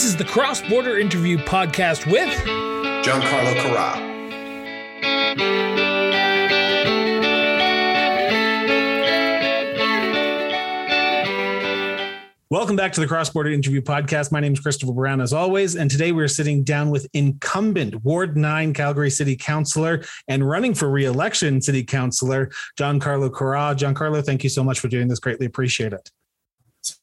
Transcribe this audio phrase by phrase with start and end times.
[0.00, 2.30] This is the Cross Border Interview Podcast with
[3.04, 4.00] Giancarlo Carra.
[12.48, 14.32] Welcome back to the Cross Border Interview Podcast.
[14.32, 18.38] My name is Christopher Brown, as always, and today we're sitting down with incumbent Ward
[18.38, 23.74] 9 Calgary City Councilor and running for re-election City Councilor John Giancarlo Carra.
[23.74, 25.18] Giancarlo, thank you so much for doing this.
[25.18, 26.10] Greatly appreciate it.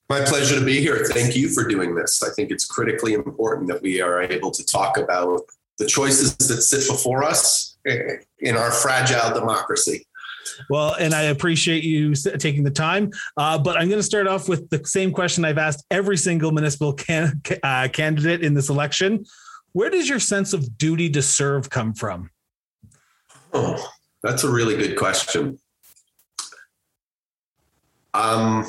[0.10, 1.06] My pleasure to be here.
[1.06, 2.24] Thank you for doing this.
[2.24, 5.42] I think it's critically important that we are able to talk about
[5.78, 10.08] the choices that sit before us in our fragile democracy.
[10.70, 13.12] Well, and I appreciate you taking the time.
[13.36, 16.52] Uh, but I'm going to start off with the same question I've asked every single
[16.52, 19.26] municipal can, uh, candidate in this election.
[19.74, 22.32] Where does your sense of duty to serve come from?
[23.54, 23.92] Oh,
[24.24, 25.60] that's a really good question.
[28.14, 28.66] Um,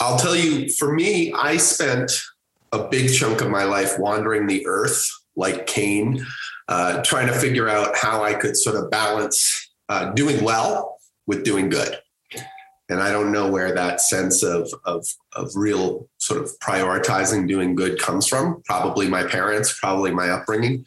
[0.00, 2.12] I'll tell you, for me, I spent
[2.72, 6.24] a big chunk of my life wandering the earth like Cain,
[6.68, 11.44] uh, trying to figure out how I could sort of balance uh, doing well with
[11.44, 11.98] doing good.
[12.88, 17.74] And I don't know where that sense of, of, of real sort of prioritizing doing
[17.74, 18.62] good comes from.
[18.64, 20.86] Probably my parents, probably my upbringing.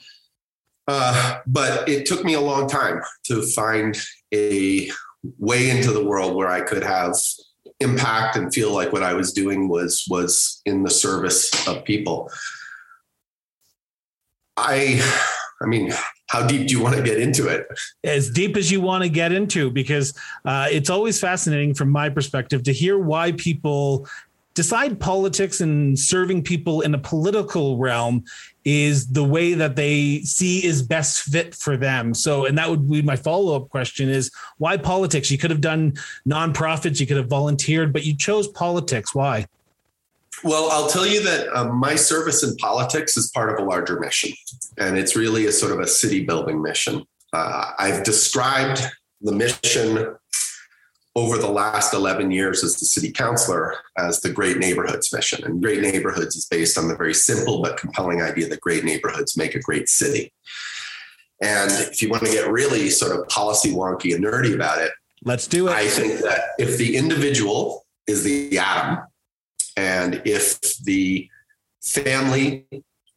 [0.88, 3.98] Uh, but it took me a long time to find
[4.34, 4.90] a
[5.38, 7.16] way into the world where I could have
[7.80, 12.30] impact and feel like what I was doing was was in the service of people.
[14.58, 15.02] I
[15.62, 15.92] I mean,
[16.28, 17.68] how deep do you want to get into it?
[18.04, 20.14] As deep as you want to get into, because
[20.46, 24.08] uh, it's always fascinating from my perspective to hear why people
[24.54, 28.24] decide politics and serving people in a political realm
[28.66, 32.14] is the way that they see is best fit for them.
[32.14, 35.32] So, and that would be my follow up question is why politics?
[35.32, 35.94] You could have done
[36.28, 39.16] nonprofits, you could have volunteered, but you chose politics.
[39.16, 39.46] Why?
[40.44, 44.00] Well, I'll tell you that um, my service in politics is part of a larger
[44.00, 44.32] mission,
[44.78, 47.04] and it's really a sort of a city building mission.
[47.34, 48.82] Uh, I've described
[49.22, 50.16] the mission
[51.16, 55.44] over the last 11 years as the city councilor as the Great Neighborhoods mission.
[55.44, 59.36] And Great Neighborhoods is based on the very simple but compelling idea that great neighborhoods
[59.36, 60.32] make a great city.
[61.42, 64.92] And if you want to get really sort of policy wonky and nerdy about it,
[65.24, 65.72] let's do it.
[65.72, 69.00] I think that if the individual is the atom,
[69.78, 71.30] and if the
[71.82, 72.66] family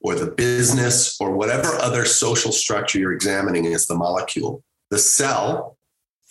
[0.01, 5.77] or the business or whatever other social structure you're examining is the molecule, the cell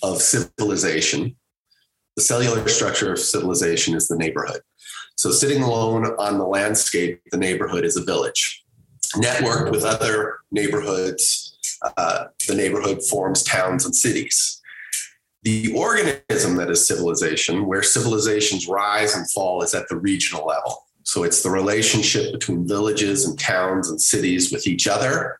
[0.03, 1.35] of civilization,
[2.15, 4.61] the cellular structure of civilization is the neighborhood.
[5.15, 8.63] So, sitting alone on the landscape, the neighborhood is a village.
[9.15, 11.57] Networked with other neighborhoods,
[11.97, 14.61] uh, the neighborhood forms towns and cities
[15.43, 20.85] the organism that is civilization, where civilizations rise and fall, is at the regional level.
[21.03, 25.39] So it's the relationship between villages and towns and cities with each other,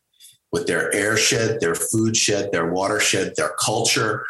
[0.52, 4.26] with their airshed, their food shed, their watershed, their culture,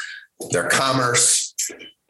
[0.52, 1.56] their commerce.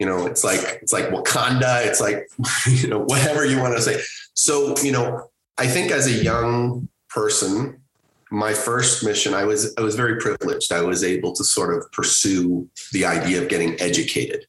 [0.02, 1.86] You know, it's like it's like Wakanda.
[1.86, 2.28] It's like
[2.66, 4.02] you know whatever you want to say.
[4.34, 7.80] So you know, I think as a young person,
[8.28, 10.72] my first mission, I was I was very privileged.
[10.72, 14.44] I was able to sort of pursue the idea of getting educated.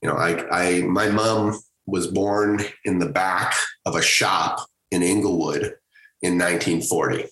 [0.00, 3.54] You know, I, I my mom was born in the back
[3.84, 5.74] of a shop in Inglewood
[6.22, 7.24] in 1940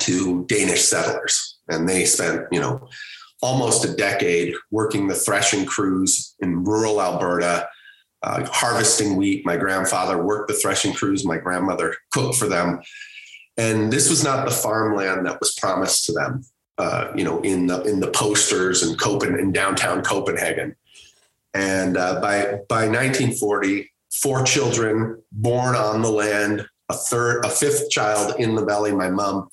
[0.00, 2.86] to Danish settlers, and they spent you know
[3.44, 7.68] almost a decade working the threshing crews in rural Alberta.
[8.22, 9.44] Uh, harvesting wheat.
[9.44, 11.26] My grandfather worked the threshing crews.
[11.26, 12.80] My grandmother cooked for them
[13.56, 16.44] and this was not the farmland that was promised to them,
[16.78, 20.74] uh, you know, in the in the posters in Copen in downtown Copenhagen.
[21.52, 27.90] And uh, by by 1940, four children born on the land, a third, a fifth
[27.90, 28.92] child in the valley.
[28.92, 29.48] My mom.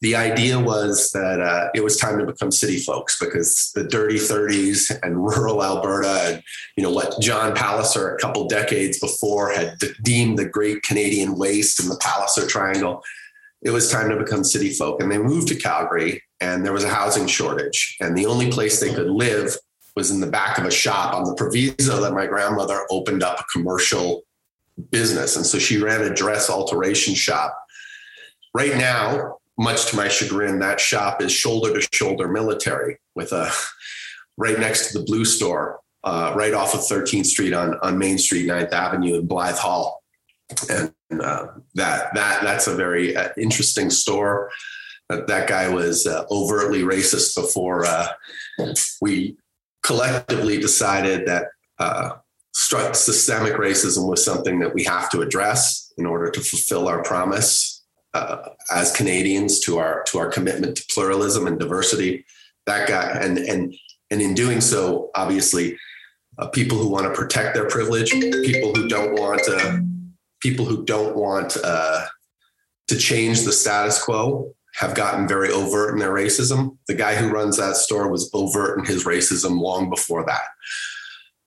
[0.00, 4.16] The idea was that uh, it was time to become city folks because the dirty
[4.16, 6.42] 30s and rural Alberta, and
[6.76, 11.80] you know what John Palliser a couple decades before had deemed the Great Canadian Waste
[11.80, 13.02] and the Palliser Triangle
[13.62, 15.02] it was time to become city folk.
[15.02, 17.96] And they moved to Calgary, and there was a housing shortage.
[18.00, 19.56] And the only place they could live
[19.96, 23.40] was in the back of a shop on the proviso that my grandmother opened up
[23.40, 24.22] a commercial
[24.90, 25.36] business.
[25.36, 27.56] And so she ran a dress alteration shop.
[28.54, 33.50] Right now, much to my chagrin, that shop is shoulder to shoulder military with a
[34.36, 38.18] right next to the blue store, uh, right off of 13th Street on, on Main
[38.18, 39.98] Street, 9th Avenue in Blythe Hall
[40.68, 44.50] and uh, that that that's a very uh, interesting store.
[45.08, 48.08] That that guy was uh, overtly racist before uh,
[49.00, 49.36] we
[49.82, 51.46] collectively decided that
[51.78, 52.16] uh,
[52.52, 57.77] systemic racism was something that we have to address in order to fulfill our promise
[58.14, 62.24] uh, as Canadians to our to our commitment to pluralism and diversity.
[62.66, 63.74] That guy, and and
[64.10, 65.78] and in doing so, obviously,
[66.38, 69.84] uh, people who want to protect their privilege, people who don't want to,
[70.40, 72.06] people who don't want uh,
[72.88, 76.76] to change the status quo, have gotten very overt in their racism.
[76.86, 80.44] The guy who runs that store was overt in his racism long before that.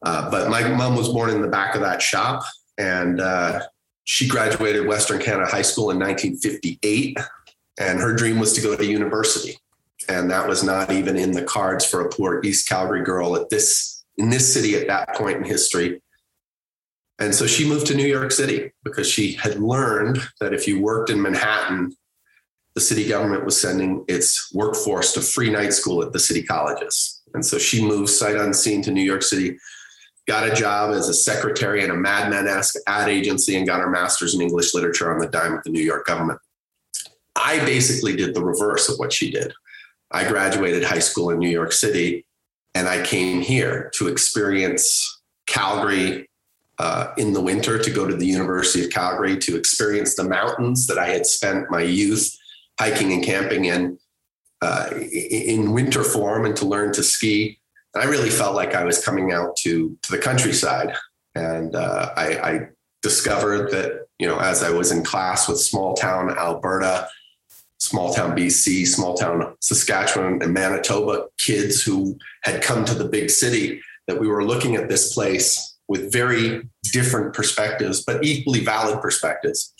[0.03, 2.43] Uh, but my mom was born in the back of that shop,
[2.77, 3.61] and uh,
[4.03, 7.17] she graduated Western Canada High School in 1958,
[7.79, 9.57] and her dream was to go to university,
[10.09, 13.49] and that was not even in the cards for a poor East Calgary girl at
[13.49, 16.01] this in this city at that point in history.
[17.19, 20.81] And so she moved to New York City because she had learned that if you
[20.81, 21.95] worked in Manhattan,
[22.73, 27.21] the city government was sending its workforce to free night school at the city colleges.
[27.33, 29.57] And so she moved sight unseen to New York City,
[30.27, 33.79] got a job as a secretary in a Mad Men esque ad agency, and got
[33.79, 36.39] her master's in English literature on the dime with the New York government.
[37.35, 39.53] I basically did the reverse of what she did.
[40.11, 42.25] I graduated high school in New York City
[42.73, 46.29] and I came here to experience Calgary
[46.79, 50.87] uh, in the winter to go to the University of Calgary to experience the mountains
[50.87, 52.35] that I had spent my youth
[52.79, 53.97] hiking and camping in
[54.61, 57.59] uh, in winter form and to learn to ski.
[57.95, 60.95] I really felt like I was coming out to to the countryside,
[61.35, 62.67] and uh, I, I
[63.01, 67.09] discovered that you know as I was in class with small town Alberta,
[67.79, 73.29] small town BC, small town Saskatchewan, and Manitoba kids who had come to the big
[73.29, 79.01] city that we were looking at this place with very different perspectives, but equally valid
[79.01, 79.73] perspectives.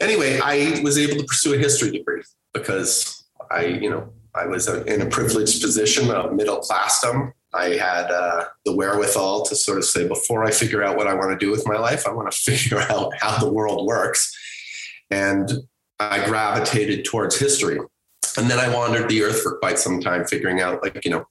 [0.00, 2.22] Anyway, I was able to pursue a history degree
[2.52, 7.32] because I, you know, I was in a privileged position of middle classdom.
[7.54, 11.14] I had uh, the wherewithal to sort of say, before I figure out what I
[11.14, 14.36] want to do with my life, I want to figure out how the world works.
[15.10, 15.50] And
[15.98, 17.78] I gravitated towards history.
[18.36, 21.26] And then I wandered the earth for quite some time, figuring out, like, you know,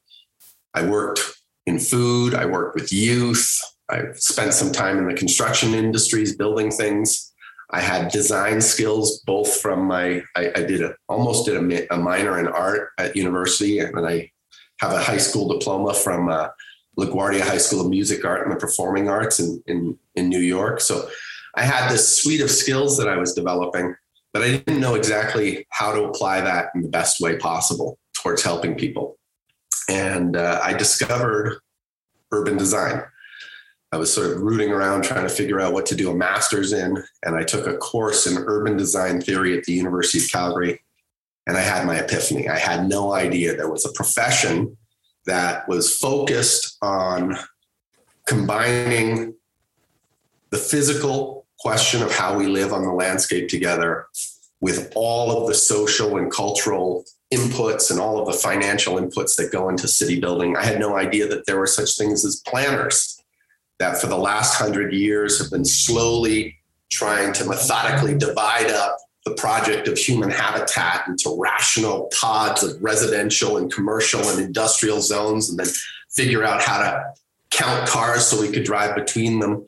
[0.73, 1.21] I worked
[1.65, 3.59] in food, I worked with youth,
[3.89, 7.33] I spent some time in the construction industries building things.
[7.69, 11.97] I had design skills both from my I, I did a almost did a, a,
[11.97, 14.31] minor in art at university, and I
[14.79, 16.47] have a high school diploma from uh,
[16.97, 20.79] LaGuardia High School of Music, Art, and the Performing Arts in, in in New York.
[20.79, 21.09] So
[21.55, 23.95] I had this suite of skills that I was developing,
[24.31, 28.43] but I didn't know exactly how to apply that in the best way possible towards
[28.43, 29.17] helping people.
[29.89, 31.59] And uh, I discovered
[32.31, 33.03] urban design.
[33.91, 36.73] I was sort of rooting around trying to figure out what to do a master's
[36.73, 37.01] in.
[37.23, 40.81] And I took a course in urban design theory at the University of Calgary.
[41.47, 42.49] And I had my epiphany.
[42.49, 44.75] I had no idea there was a profession
[45.25, 47.37] that was focused on
[48.25, 49.35] combining
[50.49, 54.07] the physical question of how we live on the landscape together
[54.59, 59.51] with all of the social and cultural inputs and all of the financial inputs that
[59.51, 60.57] go into city building.
[60.57, 63.16] I had no idea that there were such things as planners
[63.79, 66.57] that for the last hundred years have been slowly
[66.89, 73.57] trying to methodically divide up the project of human habitat into rational pods of residential
[73.57, 75.67] and commercial and industrial zones, and then
[76.11, 77.03] figure out how to
[77.51, 79.65] count cars so we could drive between them.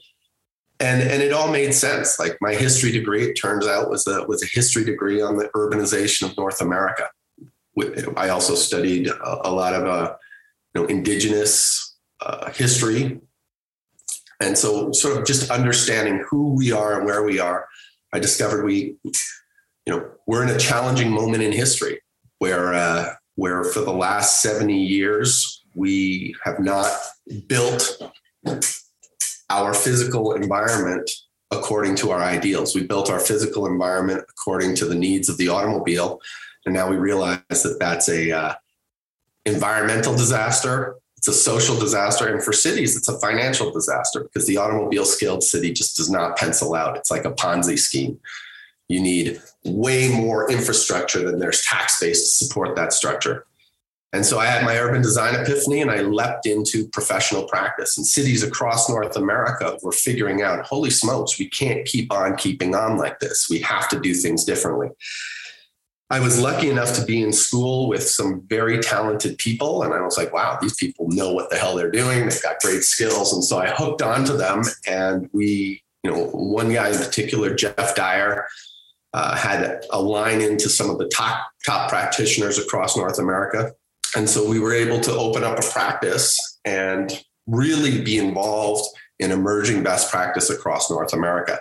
[0.79, 2.17] And, and it all made sense.
[2.17, 5.49] Like my history degree, it turns out, was a, was a history degree on the
[5.49, 7.09] urbanization of North America.
[8.15, 10.15] I also studied a, lot of uh,
[10.73, 13.19] you know, indigenous uh, history
[14.39, 17.67] and so, sort of just understanding who we are and where we are,
[18.13, 19.11] I discovered we, you
[19.87, 22.01] know, we're in a challenging moment in history
[22.39, 26.89] where, uh, where for the last 70 years, we have not
[27.47, 28.01] built
[29.49, 31.09] our physical environment
[31.51, 32.75] according to our ideals.
[32.75, 36.21] We built our physical environment according to the needs of the automobile.
[36.65, 38.53] And now we realize that that's a uh,
[39.45, 42.33] environmental disaster it's a social disaster.
[42.33, 46.37] And for cities, it's a financial disaster because the automobile scaled city just does not
[46.37, 46.95] pencil out.
[46.95, 48.17] It's like a Ponzi scheme.
[48.87, 53.45] You need way more infrastructure than there's tax base to support that structure.
[54.13, 57.97] And so I had my urban design epiphany and I leapt into professional practice.
[57.97, 62.75] And cities across North America were figuring out holy smokes, we can't keep on keeping
[62.75, 63.47] on like this.
[63.49, 64.87] We have to do things differently.
[66.11, 69.83] I was lucky enough to be in school with some very talented people.
[69.83, 72.27] And I was like, wow, these people know what the hell they're doing.
[72.27, 73.31] They've got great skills.
[73.31, 74.63] And so I hooked onto them.
[74.87, 78.47] And we, you know, one guy in particular, Jeff Dyer,
[79.13, 83.73] uh, had a line into some of the top, top practitioners across North America.
[84.15, 88.87] And so we were able to open up a practice and really be involved
[89.19, 91.59] in emerging best practice across North America.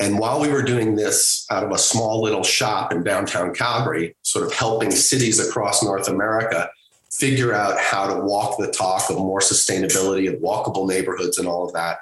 [0.00, 4.16] And while we were doing this out of a small little shop in downtown Calgary,
[4.22, 6.68] sort of helping cities across North America
[7.12, 11.64] figure out how to walk the talk of more sustainability and walkable neighborhoods and all
[11.64, 11.98] of that,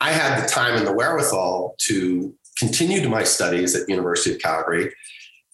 [0.00, 4.42] I had the time and the wherewithal to continue to my studies at University of
[4.42, 4.92] Calgary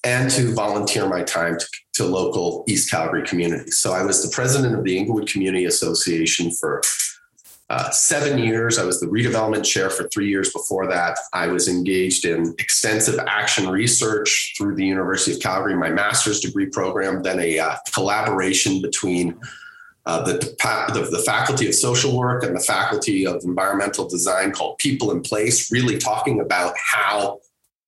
[0.04, 3.78] and to volunteer my time to, to local East Calgary communities.
[3.78, 6.82] So I was the president of the Inglewood Community Association for
[7.70, 8.78] uh, seven years.
[8.78, 11.18] I was the redevelopment chair for three years before that.
[11.32, 16.66] I was engaged in extensive action research through the University of Calgary, my master's degree
[16.66, 19.38] program, then a uh, collaboration between
[20.06, 24.78] uh, the, the, the, Faculty of Social Work and the Faculty of Environmental Design called
[24.78, 27.40] People in Place, really talking about how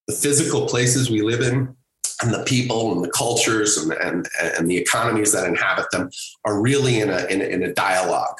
[0.06, 1.74] the physical places we live in
[2.22, 6.10] and the people and the cultures and, and, and the economies that inhabit them
[6.44, 8.36] are really in a, in a, in a dialogue.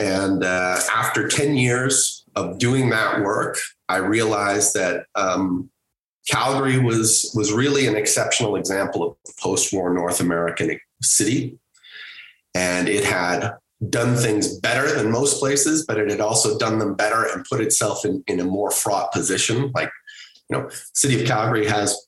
[0.00, 5.68] And uh, after 10 years of doing that work, I realized that um,
[6.26, 11.58] Calgary was, was really an exceptional example of post war North American city
[12.54, 13.52] and it had
[13.90, 17.60] done things better than most places, but it had also done them better and put
[17.60, 19.70] itself in, in a more fraught position.
[19.74, 19.90] Like,
[20.48, 22.06] you know, city of Calgary has,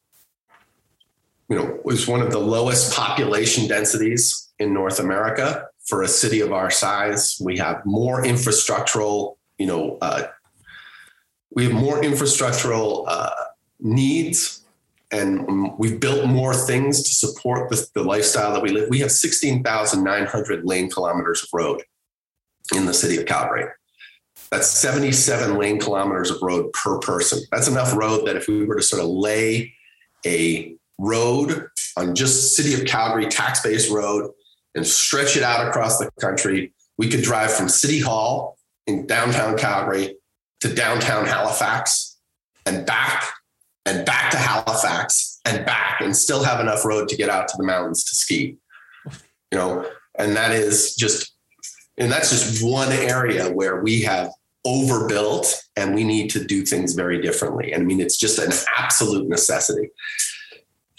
[1.50, 6.40] you know, was one of the lowest population densities in North America for a city
[6.40, 7.40] of our size.
[7.40, 10.28] We have more infrastructural, you know, uh,
[11.54, 13.30] we have more infrastructural uh,
[13.80, 14.62] needs
[15.12, 18.88] and we've built more things to support the, the lifestyle that we live.
[18.88, 21.82] We have 16,900 lane kilometers of road
[22.74, 23.66] in the city of Calgary.
[24.50, 27.42] That's 77 lane kilometers of road per person.
[27.50, 29.74] That's enough road that if we were to sort of lay
[30.24, 34.30] a road on just city of Calgary tax-based road
[34.74, 39.56] and stretch it out across the country, we could drive from City Hall in downtown
[39.56, 40.16] Calgary
[40.60, 42.18] to downtown Halifax
[42.66, 43.24] and back
[43.84, 47.56] and back to Halifax and back and still have enough road to get out to
[47.56, 48.56] the mountains to ski.
[49.50, 51.34] You know, and that is just
[51.98, 54.30] and that's just one area where we have
[54.64, 57.72] overbuilt and we need to do things very differently.
[57.72, 59.90] And I mean, it's just an absolute necessity.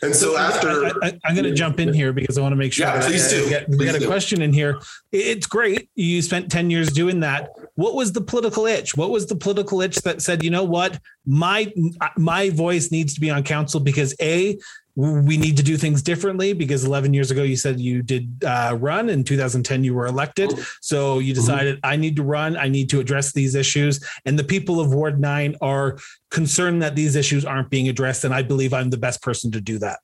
[0.03, 2.73] And so after, I, am going to jump in here because I want to make
[2.73, 2.85] sure.
[2.85, 3.49] Yeah, please I, do.
[3.49, 4.05] Get, please we got do.
[4.05, 4.79] a question in here.
[5.11, 5.89] It's great.
[5.95, 7.49] You spent 10 years doing that.
[7.75, 8.95] What was the political itch?
[8.95, 11.71] What was the political itch that said, you know what, my
[12.17, 14.57] my voice needs to be on council because a
[14.95, 18.77] we need to do things differently because 11 years ago you said you did uh,
[18.79, 20.53] run in 2010 you were elected.
[20.81, 21.41] So you mm-hmm.
[21.41, 21.85] decided mm-hmm.
[21.85, 22.55] i need to run.
[22.57, 24.05] I need to address these issues.
[24.25, 25.97] And the people of ward 9 are
[26.29, 29.61] concerned that these issues aren't being addressed and i believe i'm the best person to
[29.61, 29.99] do that.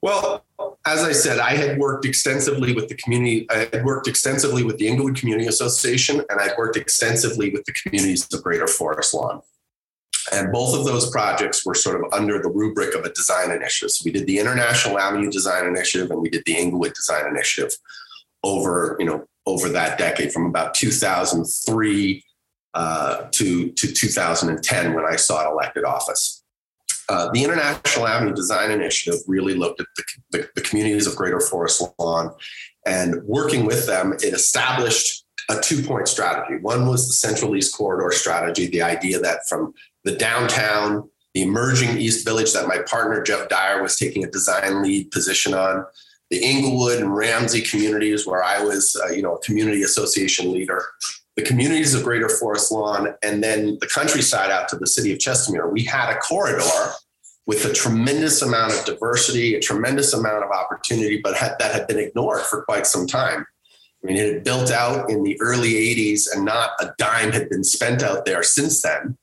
[0.00, 0.44] Well
[0.86, 4.78] as i said i had worked extensively with the community i had worked extensively with
[4.78, 9.42] the inglewood community association and i'd worked extensively with the communities of greater forest lawn
[10.32, 13.90] and both of those projects were sort of under the rubric of a design initiative.
[13.90, 17.76] So we did the International Avenue Design Initiative and we did the Inglewood Design Initiative
[18.42, 22.24] over, you know, over that decade from about 2003
[22.74, 26.42] uh, to, to 2010 when I sought elected office.
[27.08, 31.40] Uh, the International Avenue Design Initiative really looked at the, the, the communities of Greater
[31.40, 32.32] Forest Lawn
[32.86, 36.56] and working with them, it established a two point strategy.
[36.60, 39.74] One was the Central East Corridor strategy, the idea that from
[40.04, 44.82] the downtown, the emerging East Village that my partner Jeff Dyer was taking a design
[44.82, 45.84] lead position on,
[46.30, 50.84] the Inglewood and Ramsay communities where I was, uh, you know, a community association leader,
[51.36, 55.18] the communities of Greater Forest Lawn, and then the countryside out to the city of
[55.18, 55.70] Chestermere.
[55.70, 56.62] We had a corridor
[57.46, 61.88] with a tremendous amount of diversity, a tremendous amount of opportunity, but had, that had
[61.88, 63.44] been ignored for quite some time.
[64.02, 67.50] I mean, it had built out in the early 80s and not a dime had
[67.50, 69.18] been spent out there since then.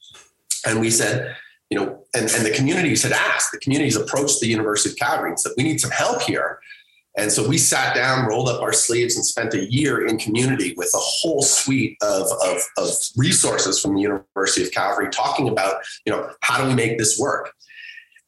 [0.65, 1.35] And we said,
[1.69, 5.29] you know, and, and the communities had asked, the communities approached the University of Calgary
[5.29, 6.59] and said, we need some help here.
[7.17, 10.75] And so we sat down, rolled up our sleeves, and spent a year in community
[10.77, 15.81] with a whole suite of, of, of resources from the University of Calgary talking about,
[16.05, 17.53] you know, how do we make this work?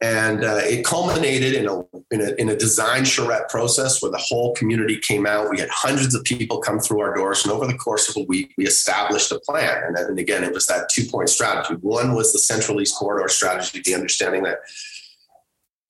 [0.02, 4.18] And uh, it culminated in a, in a, in a design charrette process where the
[4.18, 5.50] whole community came out.
[5.50, 8.26] We had hundreds of people come through our doors, and over the course of a
[8.26, 9.84] week, we established a plan.
[9.86, 11.76] And then again, it was that two point strategy.
[11.82, 14.60] One was the Central East Corridor strategy, the understanding that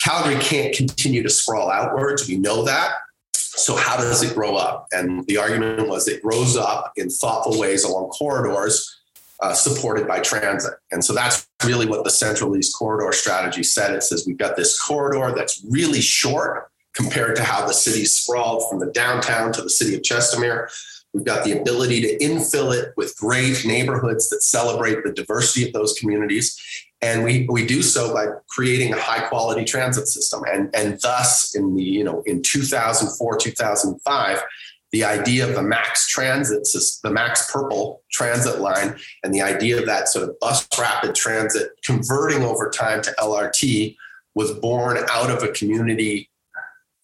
[0.02, 2.28] Calgary can't continue to sprawl outwards.
[2.28, 2.96] We know that.
[3.34, 4.88] So, how does it grow up?
[4.92, 8.99] And the argument was it grows up in thoughtful ways along corridors
[9.42, 10.74] uh, supported by transit.
[10.92, 13.94] And so that's really what the Central East Corridor strategy said.
[13.96, 18.70] It says we've got this corridor that's really short compared to how the city sprawled
[18.70, 20.70] from the downtown to the city of Chestermere.
[21.14, 25.74] We've got the ability to infill it with great neighborhoods that celebrate the diversity of
[25.74, 26.60] those communities.
[27.02, 30.44] And we, we do so by creating a high quality transit system.
[30.52, 34.44] And, and thus in the, you know, in 2004, 2005,
[34.92, 36.68] the idea of the max transit
[37.04, 41.70] the max purple transit line and the idea of that sort of bus rapid transit
[41.84, 43.96] converting over time to lrt
[44.36, 46.30] was born out of a community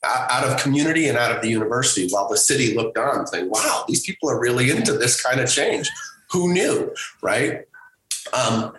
[0.04, 3.84] out of community and out of the university while the city looked on saying wow
[3.88, 5.89] these people are really into this kind of change.
[6.32, 7.62] Who knew right?
[8.34, 8.74] Um,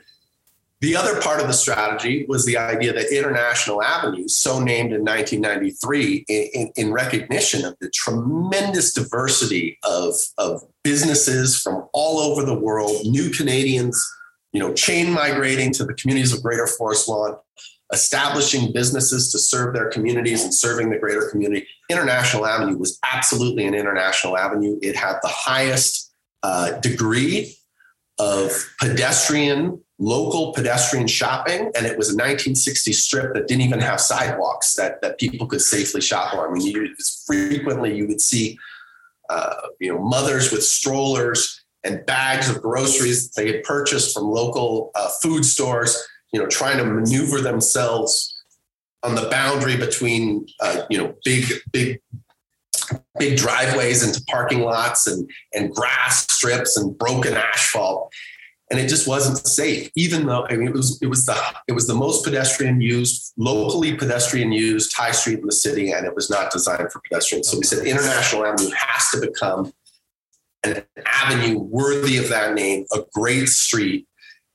[0.86, 5.04] the other part of the strategy was the idea that International Avenue, so named in
[5.04, 12.56] 1993, in, in, recognition of the tremendous diversity of, of businesses from all over the
[12.56, 14.00] world, new Canadians,
[14.52, 17.36] you know, chain migrating to the communities of Greater Forest Lawn,
[17.92, 21.66] establishing businesses to serve their communities and serving the greater community.
[21.90, 24.78] International Avenue was absolutely an international avenue.
[24.82, 26.12] It had the highest
[26.44, 27.56] uh, degree
[28.20, 34.00] of pedestrian local pedestrian shopping, and it was a 1960 strip that didn't even have
[34.00, 36.50] sidewalks that, that people could safely shop on.
[36.50, 36.94] I mean, you,
[37.26, 38.58] frequently you would see,
[39.30, 44.90] uh, you know, mothers with strollers and bags of groceries they had purchased from local
[44.94, 48.32] uh, food stores, you know, trying to maneuver themselves
[49.02, 52.00] on the boundary between, uh, you know, big, big
[53.18, 58.12] big driveways into parking lots and and grass strips and broken asphalt
[58.70, 61.36] and it just wasn't safe even though i mean it was it was the
[61.68, 66.06] it was the most pedestrian used locally pedestrian used high street in the city and
[66.06, 67.48] it was not designed for pedestrians.
[67.48, 69.72] So we said international avenue has to become
[70.64, 74.06] an avenue worthy of that name a great street.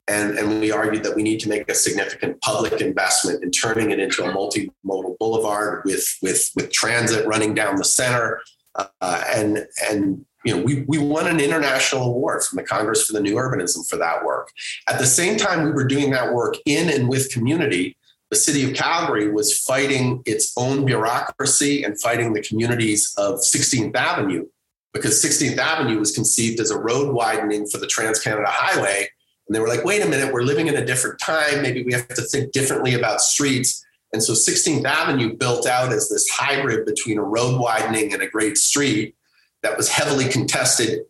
[0.08, 3.92] And, and we argued that we need to make a significant public investment in turning
[3.92, 8.42] it into a multimodal boulevard with with with transit running down the center.
[8.76, 13.14] Uh, and and you know, we, we won an international award from the Congress for
[13.14, 14.52] the New Urbanism for that work.
[14.88, 17.98] At the same time, we were doing that work in and with community.
[18.32, 23.96] The city of Calgary was fighting its own bureaucracy and fighting the communities of 16th
[23.96, 24.48] Avenue
[24.94, 29.10] because 16th Avenue was conceived as a road widening for the Trans Canada Highway.
[29.48, 31.62] And they were like, wait a minute, we're living in a different time.
[31.62, 33.86] Maybe we have to think differently about streets.
[34.14, 38.28] And so 16th Avenue built out as this hybrid between a road widening and a
[38.28, 39.16] great street
[39.64, 41.02] that was heavily contested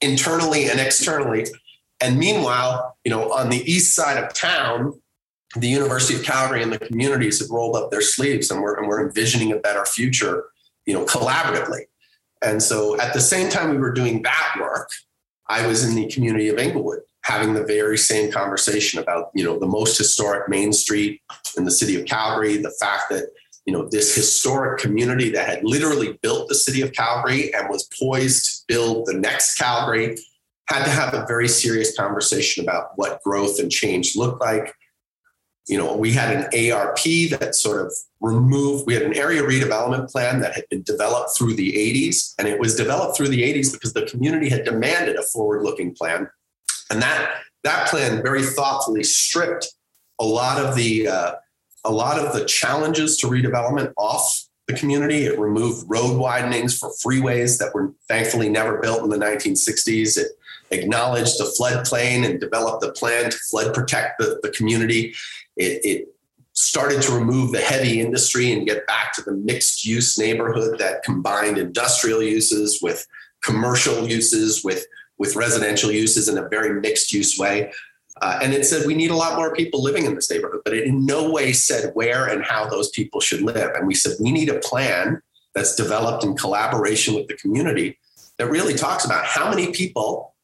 [0.00, 1.46] internally and externally.
[2.00, 5.00] And meanwhile, you know, on the east side of town,
[5.56, 8.88] the University of Calgary and the communities have rolled up their sleeves and we're, and
[8.88, 10.44] we're envisioning a better future,
[10.84, 11.82] you know, collaboratively.
[12.42, 14.90] And so at the same time we were doing that work,
[15.48, 19.58] I was in the community of Inglewood having the very same conversation about, you know,
[19.58, 21.20] the most historic main street
[21.56, 23.24] in the city of Calgary, the fact that
[23.66, 27.88] you know this historic community that had literally built the city of calgary and was
[28.00, 30.16] poised to build the next calgary
[30.68, 34.72] had to have a very serious conversation about what growth and change looked like.
[35.66, 40.10] You know we had an arp that sort of removed we had an area redevelopment
[40.10, 43.72] plan that had been developed through the 80s and it was developed through the 80s
[43.72, 46.28] because the community had demanded a forward looking plan.
[46.88, 49.74] And that that plan very thoughtfully stripped
[50.20, 51.34] a lot of the uh,
[51.86, 55.24] a lot of the challenges to redevelopment off the community.
[55.24, 60.18] It removed road widenings for freeways that were thankfully never built in the 1960s.
[60.18, 60.28] It
[60.72, 65.14] acknowledged the floodplain and developed a plan to flood protect the, the community.
[65.56, 66.08] It, it
[66.54, 71.04] started to remove the heavy industry and get back to the mixed use neighborhood that
[71.04, 73.06] combined industrial uses with
[73.44, 74.84] commercial uses with
[75.18, 77.72] with residential uses in a very mixed use way.
[78.22, 80.72] Uh, and it said we need a lot more people living in this neighborhood, but
[80.72, 83.72] it in no way said where and how those people should live.
[83.74, 85.20] And we said we need a plan
[85.54, 87.98] that's developed in collaboration with the community
[88.38, 90.34] that really talks about how many people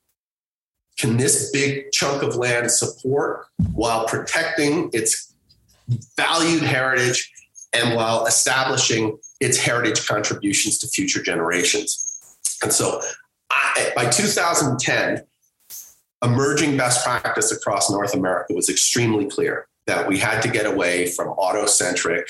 [0.98, 5.34] can this big chunk of land support while protecting its
[6.16, 7.30] valued heritage
[7.72, 12.38] and while establishing its heritage contributions to future generations.
[12.62, 13.00] And so
[13.50, 15.24] I, by 2010,
[16.22, 21.06] emerging best practice across North America was extremely clear that we had to get away
[21.06, 22.26] from auto-centric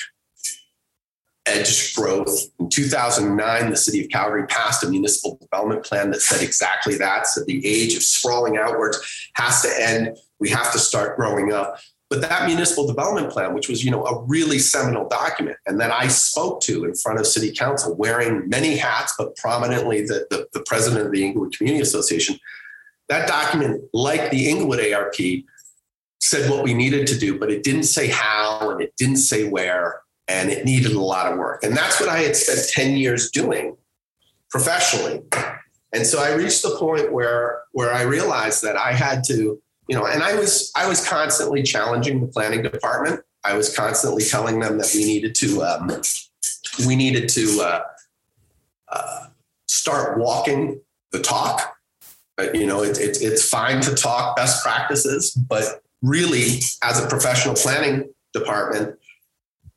[1.46, 2.40] edge growth.
[2.59, 7.26] In 2009, the city of Calgary passed a municipal development plan that said exactly that.
[7.26, 8.98] So the age of sprawling outwards
[9.35, 10.16] has to end.
[10.38, 11.78] We have to start growing up.
[12.09, 15.90] But that municipal development plan, which was, you know, a really seminal document, and that
[15.90, 20.46] I spoke to in front of city council, wearing many hats, but prominently the, the,
[20.52, 22.38] the president of the Inglewood Community Association,
[23.08, 25.16] that document, like the Inglewood ARP,
[26.20, 29.48] said what we needed to do, but it didn't say how and it didn't say
[29.48, 31.62] where, and it needed a lot of work.
[31.64, 33.76] And that's what I had spent 10 years doing
[34.50, 35.22] professionally.
[35.92, 39.96] And so I reached the point where where I realized that I had to, you
[39.96, 43.20] know, and I was I was constantly challenging the planning department.
[43.44, 45.90] I was constantly telling them that we needed to um,
[46.86, 47.82] we needed to uh,
[48.88, 49.26] uh,
[49.66, 51.71] start walking the talk.
[52.55, 57.55] You know, it, it, it's fine to talk best practices, but really, as a professional
[57.55, 58.98] planning department,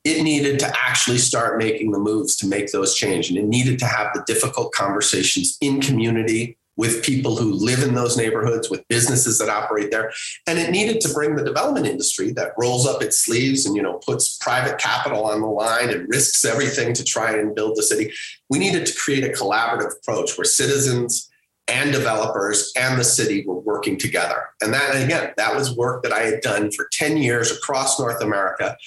[0.03, 3.29] it needed to actually start making the moves to make those change.
[3.29, 7.93] And it needed to have the difficult conversations in community with people who live in
[7.93, 10.11] those neighborhoods, with businesses that operate there.
[10.45, 13.81] And it needed to bring the development industry that rolls up its sleeves and, you
[13.81, 17.83] know, puts private capital on the line and risks everything to try and build the
[17.83, 18.11] city.
[18.49, 21.29] We needed to create a collaborative approach where citizens
[21.67, 24.49] and developers and the city were working together.
[24.61, 28.21] And that, again, that was work that I had done for 10 years across North
[28.21, 28.77] America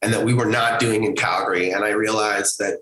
[0.00, 1.70] and that we were not doing in Calgary.
[1.70, 2.78] And I realized that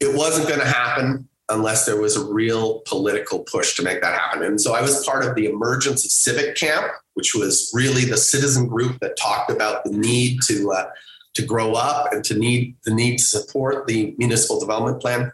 [0.00, 4.18] it wasn't going to happen unless there was a real political push to make that
[4.18, 4.42] happen.
[4.42, 8.16] And so I was part of the emergence of Civic Camp, which was really the
[8.16, 10.86] citizen group that talked about the need to uh,
[11.34, 15.32] to grow up and to need the need to support the municipal development plan.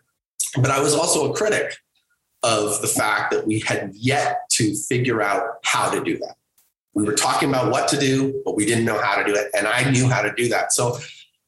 [0.57, 1.79] But I was also a critic
[2.42, 6.37] of the fact that we had yet to figure out how to do that.
[6.94, 9.48] We were talking about what to do, but we didn't know how to do it.
[9.57, 10.72] And I knew how to do that.
[10.72, 10.98] So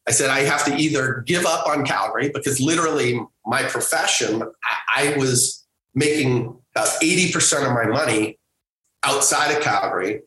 [0.06, 5.14] I said, I have to either give up on Calgary because literally my profession, I,
[5.14, 8.38] I was making about 80% of my money
[9.02, 10.22] outside of Calgary.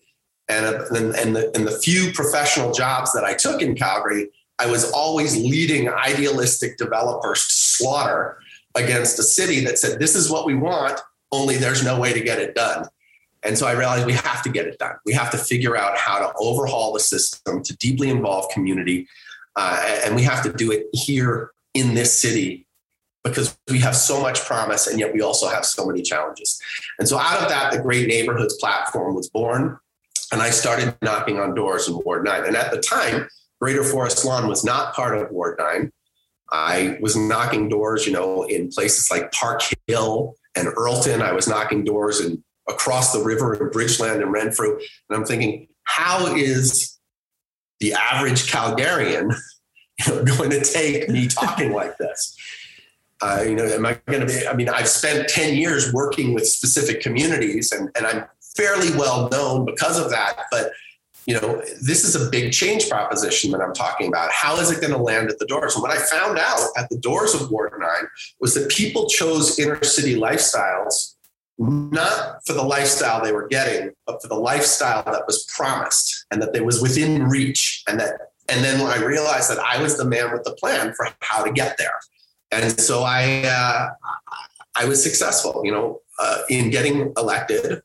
[0.50, 4.70] And, and, and, the, and the few professional jobs that I took in Calgary, I
[4.70, 8.38] was always leading idealistic developers to slaughter
[8.76, 11.00] against a city that said, This is what we want,
[11.32, 12.88] only there's no way to get it done.
[13.44, 14.96] And so I realized we have to get it done.
[15.06, 19.08] We have to figure out how to overhaul the system to deeply involve community
[19.56, 22.66] uh, and we have to do it here in this city
[23.24, 26.60] because we have so much promise and yet we also have so many challenges.
[27.00, 29.80] And so out of that, the Great Neighborhoods platform was born.
[30.32, 32.46] And I started knocking on doors in Ward 9.
[32.46, 33.30] And at the time,
[33.62, 35.92] Greater Forest Lawn was not part of Ward 9.
[36.54, 41.22] I was knocking doors, you know, in places like Park Hill and Erlton.
[41.22, 44.78] I was knocking doors in across the river in Bridgeland and Renfrew.
[44.78, 47.00] And I'm thinking, how is
[47.80, 49.36] the average Calgarian
[50.06, 52.38] going to take me talking like this?
[53.20, 54.48] Uh, you know, am I going to be?
[54.48, 59.28] I mean, I've spent 10 years working with specific communities and, and I'm fairly well
[59.30, 60.36] known because of that.
[60.52, 60.72] But,
[61.26, 64.32] you know, this is a big change proposition that I'm talking about.
[64.32, 65.76] How is it going to land at the doors?
[65.76, 67.90] And what I found out at the doors of Ward 9
[68.40, 71.16] was that people chose inner city lifestyles
[71.58, 76.42] not for the lifestyle they were getting, but for the lifestyle that was promised and
[76.42, 77.84] that it was within reach.
[77.88, 78.14] And that,
[78.50, 81.52] and then I realized that I was the man with the plan for how to
[81.52, 82.00] get there.
[82.52, 83.90] And so I, uh,
[84.76, 87.82] I was successful, you know, uh, in getting elected.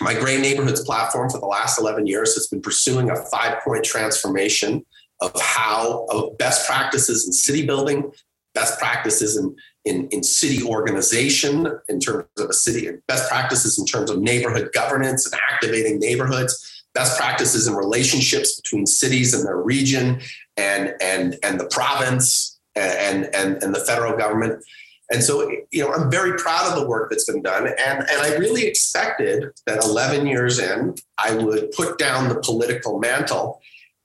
[0.00, 3.84] My Great Neighborhoods platform for the last 11 years has been pursuing a five point
[3.84, 4.84] transformation
[5.20, 8.10] of how of best practices in city building,
[8.54, 9.54] best practices in
[9.84, 14.70] in, in city organization, in terms of a city, best practices in terms of neighborhood
[14.72, 20.20] governance and activating neighborhoods, best practices in relationships between cities and their region
[20.56, 24.64] and, and, and the province and, and, and the federal government.
[25.10, 27.66] And so, you know, I'm very proud of the work that's been done.
[27.66, 32.98] And, and I really expected that 11 years in, I would put down the political
[32.98, 33.60] mantle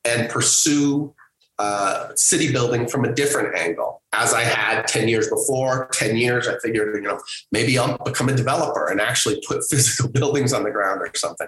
[0.05, 1.13] and pursue
[1.57, 4.01] uh, city building from a different angle.
[4.13, 7.19] As I had 10 years before, 10 years, I figured, you know,
[7.51, 11.47] maybe I'll become a developer and actually put physical buildings on the ground or something.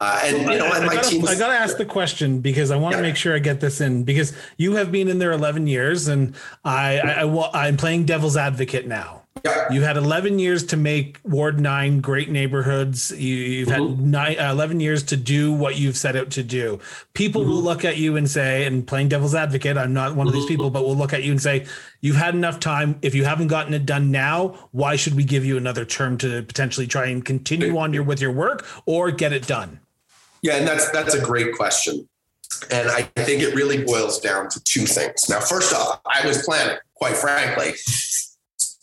[0.00, 1.26] Uh, and you know, and my team.
[1.26, 3.02] I got to ask the question because I want to yeah.
[3.02, 6.36] make sure I get this in because you have been in there 11 years, and
[6.64, 9.21] I, I, I I'm playing devil's advocate now.
[9.44, 9.72] Yeah.
[9.72, 13.10] You had 11 years to make Ward 9 great neighborhoods.
[13.10, 13.96] You, have mm-hmm.
[13.96, 16.78] had nine, uh, 11 years to do what you've set out to do.
[17.14, 17.50] People mm-hmm.
[17.50, 20.44] will look at you and say, and playing devil's advocate, I'm not one of these
[20.44, 20.52] mm-hmm.
[20.52, 21.66] people, but will look at you and say,
[22.02, 22.98] You've had enough time.
[23.00, 26.42] If you haven't gotten it done now, why should we give you another term to
[26.42, 29.78] potentially try and continue on your with your work or get it done?
[30.42, 32.08] Yeah, and that's that's a great question.
[32.72, 35.28] And I think it really boils down to two things.
[35.28, 37.74] Now, first off, I was planning, quite frankly,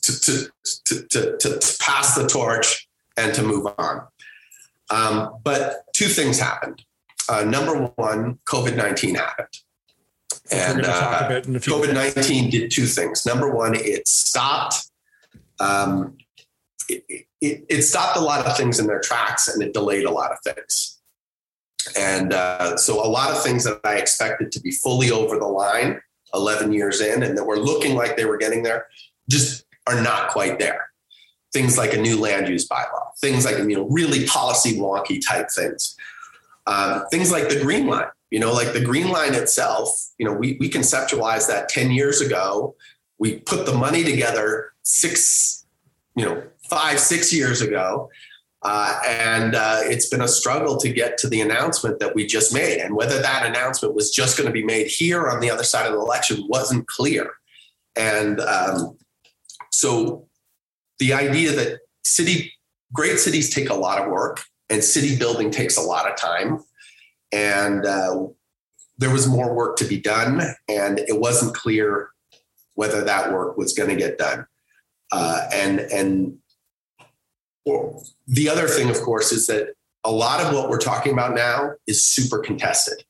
[0.09, 0.51] to,
[0.85, 4.07] to, to, to, to pass the torch and to move on.
[4.89, 6.83] Um, but two things happened.
[7.27, 9.47] Uh, number one, COVID 19 happened.
[10.51, 13.25] And uh, COVID 19 did two things.
[13.25, 14.89] Number one, it stopped.
[15.59, 16.17] Um,
[16.87, 17.03] it,
[17.41, 20.31] it, it, stopped a lot of things in their tracks and it delayed a lot
[20.31, 20.99] of things.
[21.97, 25.45] And uh, so, a lot of things that I expected to be fully over the
[25.45, 26.01] line
[26.33, 28.87] 11 years in and that were looking like they were getting there
[29.29, 30.89] just are not quite there.
[31.51, 35.47] things like a new land use bylaw, things like you know really policy wonky type
[35.53, 35.95] things,
[36.67, 38.07] um, things like the green line.
[38.31, 39.89] You know, like the green line itself.
[40.19, 42.75] You know, we we conceptualized that ten years ago.
[43.17, 45.65] We put the money together six,
[46.15, 48.09] you know, five six years ago.
[48.61, 52.53] Uh, and uh, it's been a struggle to get to the announcement that we just
[52.53, 52.77] made.
[52.79, 55.85] And whether that announcement was just going to be made here on the other side
[55.87, 57.31] of the election wasn't clear.
[57.95, 58.97] And um,
[59.71, 60.27] so
[60.99, 62.53] the idea that city,
[62.93, 66.59] great cities take a lot of work and city building takes a lot of time.
[67.31, 68.27] And uh,
[68.97, 72.09] there was more work to be done, and it wasn't clear
[72.73, 74.45] whether that work was going to get done.
[75.11, 76.37] Uh, and and
[78.27, 81.71] the other thing, of course, is that a lot of what we're talking about now
[81.87, 83.03] is super contested.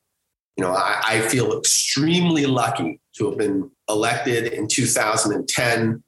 [0.58, 6.04] You know, I, I feel extremely lucky to have been elected in 2010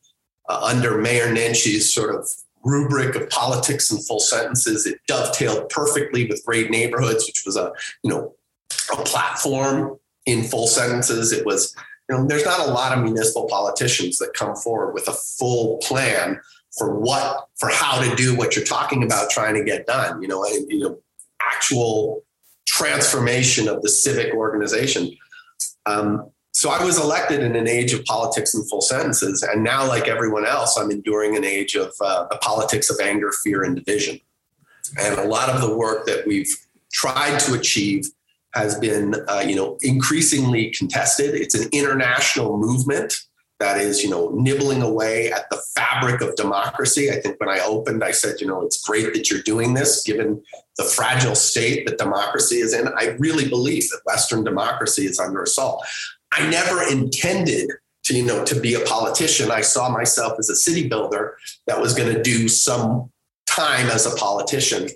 [0.51, 2.27] uh, under Mayor Nenshi's sort of
[2.63, 4.85] rubric of politics in full sentences.
[4.85, 7.71] It dovetailed perfectly with Great Neighborhoods, which was a
[8.03, 8.35] you know
[8.91, 11.31] a platform in full sentences.
[11.31, 11.73] It was
[12.09, 15.77] you know there's not a lot of municipal politicians that come forward with a full
[15.77, 16.39] plan
[16.77, 20.21] for what for how to do what you're talking about trying to get done.
[20.21, 20.99] You know, you know
[21.41, 22.23] actual
[22.65, 25.15] transformation of the civic organization.
[25.85, 26.29] Um,
[26.61, 30.07] so I was elected in an age of politics in full sentences, and now, like
[30.07, 34.19] everyone else, I'm enduring an age of uh, the politics of anger, fear, and division.
[34.99, 36.55] And a lot of the work that we've
[36.93, 38.05] tried to achieve
[38.53, 41.33] has been, uh, you know, increasingly contested.
[41.33, 43.15] It's an international movement
[43.59, 47.09] that is, you know, nibbling away at the fabric of democracy.
[47.09, 50.03] I think when I opened, I said, you know, it's great that you're doing this,
[50.03, 50.43] given
[50.77, 52.87] the fragile state that democracy is in.
[52.89, 55.83] I really believe that Western democracy is under assault.
[56.31, 57.69] I never intended
[58.03, 59.51] to, you know, to be a politician.
[59.51, 63.11] I saw myself as a city builder that was going to do some
[63.45, 64.89] time as a politician.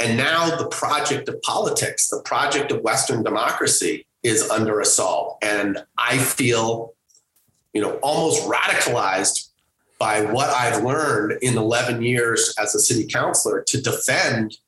[0.00, 5.38] And now the project of politics, the project of Western democracy is under assault.
[5.42, 6.94] And I feel,
[7.72, 9.48] you know, almost radicalized
[9.98, 14.58] by what I've learned in 11 years as a city councilor to defend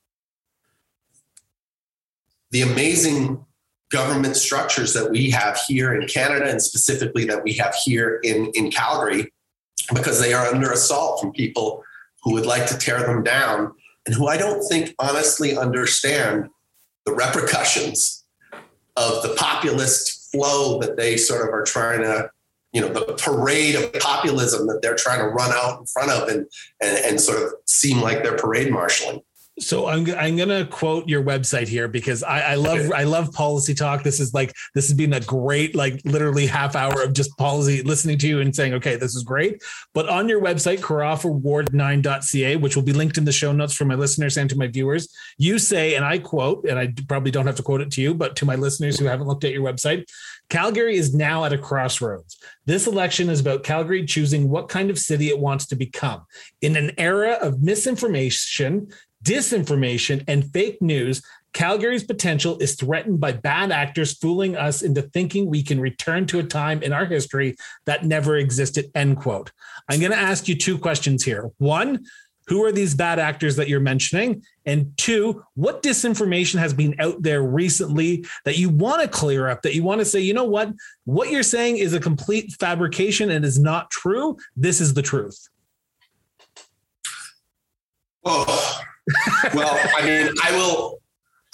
[2.51, 3.44] the amazing
[3.95, 8.51] government structures that we have here in Canada and specifically that we have here in,
[8.53, 9.31] in Calgary
[9.93, 11.81] because they are under assault from people
[12.21, 13.71] who would like to tear them down
[14.05, 16.49] and who I don't think honestly understand
[17.05, 18.25] the repercussions
[18.97, 22.29] of the populist flow that they sort of are trying to
[22.73, 26.27] you know the parade of populism that they're trying to run out in front of
[26.27, 26.45] and
[26.81, 29.21] and, and sort of seem like they're parade marshaling
[29.57, 33.73] so I'm I'm gonna quote your website here because I, I love I love policy
[33.73, 34.03] talk.
[34.03, 37.81] This is like this has been a great like literally half hour of just policy
[37.81, 39.63] listening to you and saying okay this is great.
[39.93, 43.95] But on your website carafaward9.ca, which will be linked in the show notes for my
[43.95, 47.55] listeners and to my viewers, you say and I quote and I probably don't have
[47.55, 50.05] to quote it to you, but to my listeners who haven't looked at your website,
[50.49, 52.37] Calgary is now at a crossroads.
[52.65, 56.25] This election is about Calgary choosing what kind of city it wants to become.
[56.61, 58.89] In an era of misinformation,
[59.25, 61.21] disinformation, and fake news,
[61.53, 66.39] Calgary's potential is threatened by bad actors fooling us into thinking we can return to
[66.39, 68.91] a time in our history that never existed.
[68.93, 69.51] End quote.
[69.89, 71.49] I'm going to ask you two questions here.
[71.57, 72.05] One,
[72.47, 74.43] who are these bad actors that you're mentioning?
[74.65, 79.61] And two, what disinformation has been out there recently that you want to clear up,
[79.63, 80.71] that you want to say, you know what?
[81.05, 84.37] What you're saying is a complete fabrication and is not true.
[84.55, 85.47] This is the truth.
[88.25, 88.81] Oh,
[89.53, 90.99] well, I mean, I will.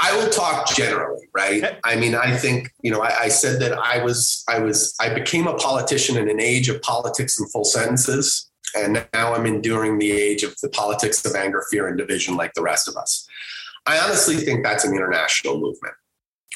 [0.04, 1.78] I will talk generally, right?
[1.84, 3.04] I mean, I think you know.
[3.04, 6.70] I, I, said that I was, I was, I became a politician in an age
[6.70, 11.36] of politics in full sentences, and now I'm enduring the age of the politics of
[11.36, 13.28] anger, fear, and division, like the rest of us.
[13.86, 15.94] I honestly think that's an international movement,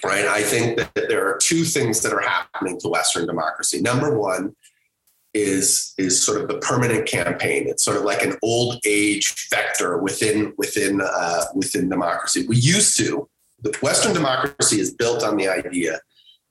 [0.03, 0.25] right?
[0.25, 3.79] I think that there are two things that are happening to Western democracy.
[3.79, 4.55] Number one
[5.35, 7.67] is is sort of the permanent campaign.
[7.67, 12.47] It's sort of like an old age vector within within uh, within democracy.
[12.47, 13.29] We used to
[13.61, 15.99] the Western democracy is built on the idea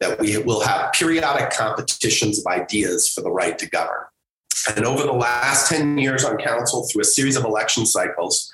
[0.01, 4.05] that we will have periodic competitions of ideas for the right to govern.
[4.77, 8.53] And over the last 10 years on council, through a series of election cycles,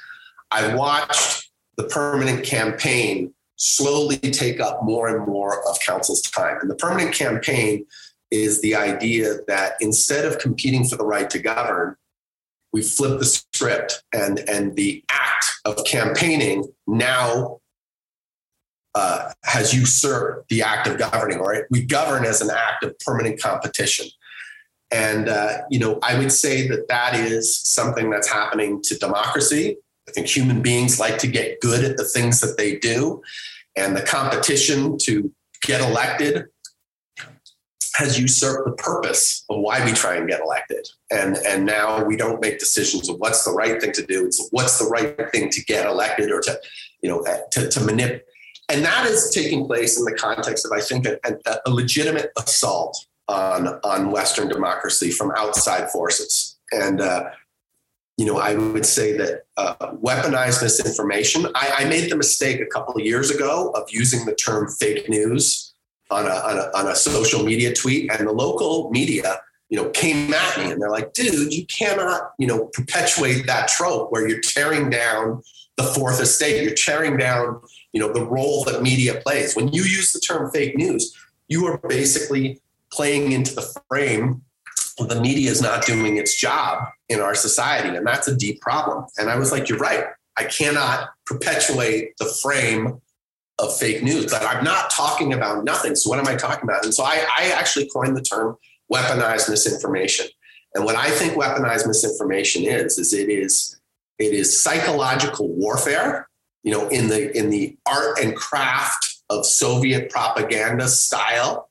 [0.50, 6.58] I've watched the permanent campaign slowly take up more and more of council's time.
[6.60, 7.86] And the permanent campaign
[8.30, 11.96] is the idea that instead of competing for the right to govern,
[12.72, 17.58] we flip the script and, and the act of campaigning now
[18.94, 21.64] uh, has usurped the act of governing, right?
[21.70, 24.06] We govern as an act of permanent competition.
[24.92, 29.76] And, uh, you know, I would say that that is something that's happening to democracy.
[30.08, 33.22] I think human beings like to get good at the things that they do.
[33.76, 36.46] And the competition to get elected
[37.96, 40.88] has usurped the purpose of why we try and get elected.
[41.10, 44.26] And, and now we don't make decisions of what's the right thing to do.
[44.26, 46.60] It's what's the right thing to get elected or to,
[47.02, 48.22] you know, to, to manipulate.
[48.68, 51.18] And that is taking place in the context of, I think, a,
[51.66, 56.58] a legitimate assault on, on Western democracy from outside forces.
[56.70, 57.30] And, uh,
[58.16, 61.46] you know, I would say that uh, weaponized misinformation.
[61.54, 65.08] I, I, made the mistake a couple of years ago of using the term fake
[65.08, 65.69] news
[66.10, 69.88] on a, on a, on a social media tweet, and the local media, you know,
[69.90, 74.28] came at me and they're like, "Dude, you cannot, you know, perpetuate that trope where
[74.28, 75.42] you're tearing down
[75.76, 76.62] the fourth estate.
[76.62, 77.60] You're tearing down,
[77.92, 79.54] you know, the role that media plays.
[79.54, 81.16] When you use the term fake news,
[81.48, 84.42] you are basically playing into the frame
[85.08, 89.04] the media is not doing its job in our society and that's a deep problem
[89.18, 90.04] and i was like you're right
[90.36, 93.00] i cannot perpetuate the frame
[93.60, 95.94] of fake news but i'm not talking about nothing.
[95.94, 96.84] So what am i talking about?
[96.84, 98.56] And so i, I actually coined the term
[98.92, 100.26] weaponized misinformation.
[100.74, 103.78] And what i think weaponized misinformation is is it is
[104.18, 106.28] it is psychological warfare
[106.62, 111.70] you know in the in the art and craft of soviet propaganda style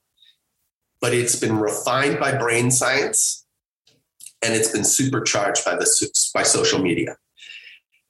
[1.01, 3.45] but it's been refined by brain science
[4.41, 7.17] and it's been supercharged by the by social media.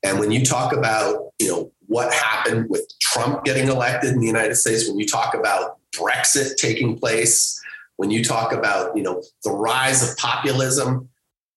[0.03, 4.27] And when you talk about, you know, what happened with Trump getting elected in the
[4.27, 7.59] United States, when you talk about Brexit taking place,
[7.97, 11.09] when you talk about, you know, the rise of populism,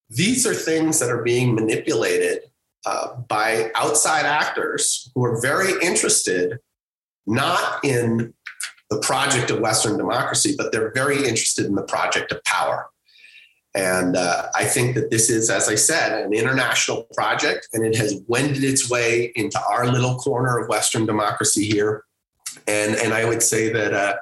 [0.09, 2.41] these are things that are being manipulated
[2.87, 6.59] uh, by outside actors who are very interested
[7.27, 8.33] not in
[8.89, 12.89] the project of Western democracy, but they're very interested in the project of power.
[13.75, 17.97] And uh, I think that this is, as I said, an international project, and it
[17.97, 22.05] has wended its way into our little corner of Western democracy here.
[22.67, 24.17] And and I would say that, uh,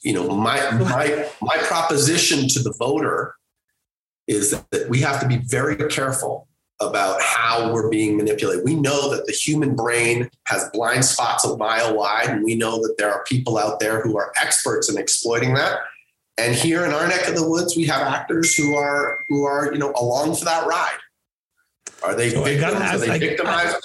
[0.00, 3.34] you know, my my my proposition to the voter
[4.26, 6.48] is that we have to be very careful
[6.80, 8.64] about how we're being manipulated.
[8.64, 12.80] We know that the human brain has blind spots a mile wide, and we know
[12.82, 15.80] that there are people out there who are experts in exploiting that.
[16.38, 19.72] And here in our neck of the woods, we have actors who are who are
[19.72, 20.98] you know along for that ride.
[22.02, 22.74] Are they so victims?
[22.74, 23.76] Are they victimized?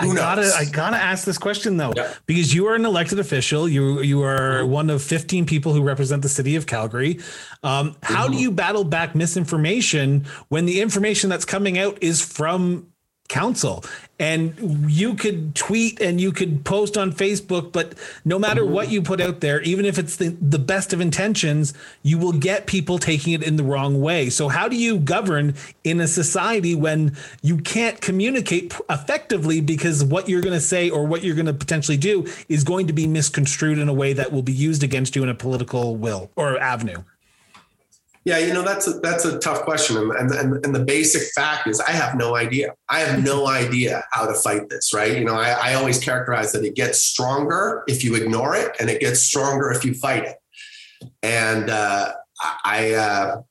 [0.00, 2.12] I gotta, I gotta ask this question though, yeah.
[2.26, 3.68] because you are an elected official.
[3.68, 4.70] You, you are mm-hmm.
[4.70, 7.20] one of 15 people who represent the city of Calgary.
[7.62, 8.32] Um, how mm-hmm.
[8.32, 12.88] do you battle back misinformation when the information that's coming out is from
[13.28, 13.84] council
[14.18, 19.00] and you could tweet and you could post on facebook but no matter what you
[19.00, 22.98] put out there even if it's the, the best of intentions you will get people
[22.98, 24.30] taking it in the wrong way.
[24.30, 30.28] So how do you govern in a society when you can't communicate effectively because what
[30.28, 33.06] you're going to say or what you're going to potentially do is going to be
[33.06, 36.58] misconstrued in a way that will be used against you in a political will or
[36.58, 37.02] avenue
[38.24, 41.66] yeah, you know that's a, that's a tough question, and, and and the basic fact
[41.66, 42.74] is I have no idea.
[42.88, 44.94] I have no idea how to fight this.
[44.94, 45.18] Right?
[45.18, 48.88] You know, I, I always characterize that it gets stronger if you ignore it, and
[48.88, 50.36] it gets stronger if you fight it.
[51.22, 52.12] And uh,
[52.64, 53.42] I uh,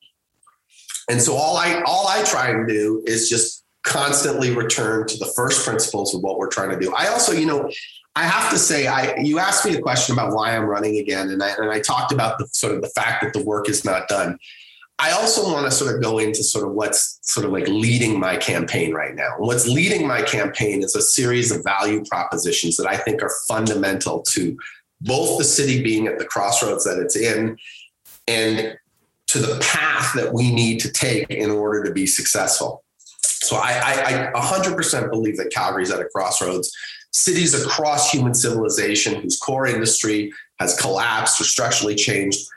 [1.09, 5.25] and so all I all I try and do is just constantly return to the
[5.35, 6.93] first principles of what we're trying to do.
[6.95, 7.69] I also, you know,
[8.15, 11.29] I have to say, I you asked me a question about why I'm running again,
[11.29, 13.83] and I and I talked about the sort of the fact that the work is
[13.83, 14.37] not done.
[14.99, 18.19] I also want to sort of go into sort of what's sort of like leading
[18.19, 19.31] my campaign right now.
[19.37, 24.21] What's leading my campaign is a series of value propositions that I think are fundamental
[24.21, 24.55] to
[25.01, 27.57] both the city being at the crossroads that it's in
[28.27, 28.77] and
[29.27, 32.83] to the path that we need to take in order to be successful.
[33.23, 36.71] So I, I, I 100% believe that Calgary's at a crossroads.
[37.13, 42.47] Cities across human civilization whose core industry has collapsed or structurally changed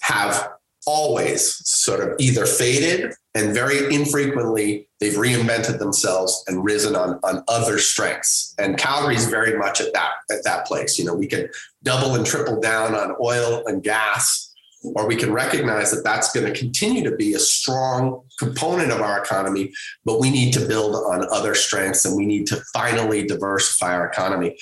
[0.00, 0.50] have
[0.86, 7.42] always sort of either faded and very infrequently they've reinvented themselves and risen on, on
[7.48, 8.54] other strengths.
[8.58, 10.98] And Calgary's very much at that at that place.
[10.98, 11.48] You know, we can
[11.82, 14.53] double and triple down on oil and gas,
[14.84, 19.00] or we can recognize that that's going to continue to be a strong component of
[19.00, 19.72] our economy,
[20.04, 24.06] but we need to build on other strengths and we need to finally diversify our
[24.06, 24.56] economy.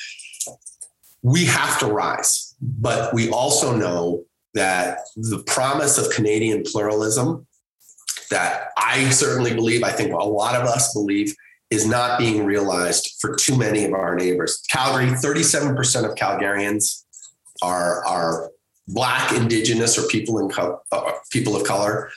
[1.23, 7.47] We have to rise, but we also know that the promise of Canadian pluralism
[8.31, 11.35] that I certainly believe, I think a lot of us believe,
[11.71, 14.63] is not being realized for too many of our neighbors.
[14.71, 17.05] Calgary, 37% of Calgarians
[17.63, 18.51] are, are
[18.89, 22.11] Black, Indigenous, or people, in co- uh, people of color.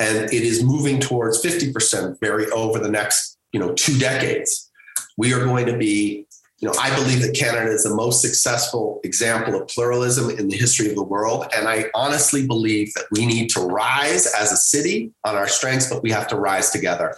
[0.00, 4.70] and it is moving towards 50% very over the next you know two decades
[5.16, 6.26] we are going to be
[6.58, 10.56] you know i believe that canada is the most successful example of pluralism in the
[10.56, 14.56] history of the world and i honestly believe that we need to rise as a
[14.56, 17.14] city on our strengths but we have to rise together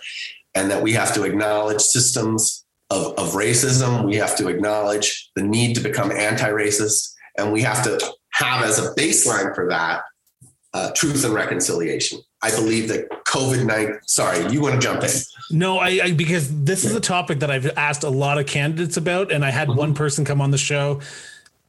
[0.54, 5.42] and that we have to acknowledge systems of, of racism we have to acknowledge the
[5.42, 7.98] need to become anti-racist and we have to
[8.34, 10.02] have as a baseline for that
[10.74, 12.18] uh, truth and reconciliation.
[12.42, 15.10] I believe that COVID 19, sorry, you want to jump in?
[15.50, 18.96] No, I, I, because this is a topic that I've asked a lot of candidates
[18.96, 19.78] about, and I had mm-hmm.
[19.78, 21.00] one person come on the show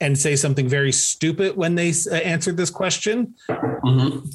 [0.01, 3.35] and say something very stupid when they uh, answered this question.
[3.49, 4.27] Mm-hmm.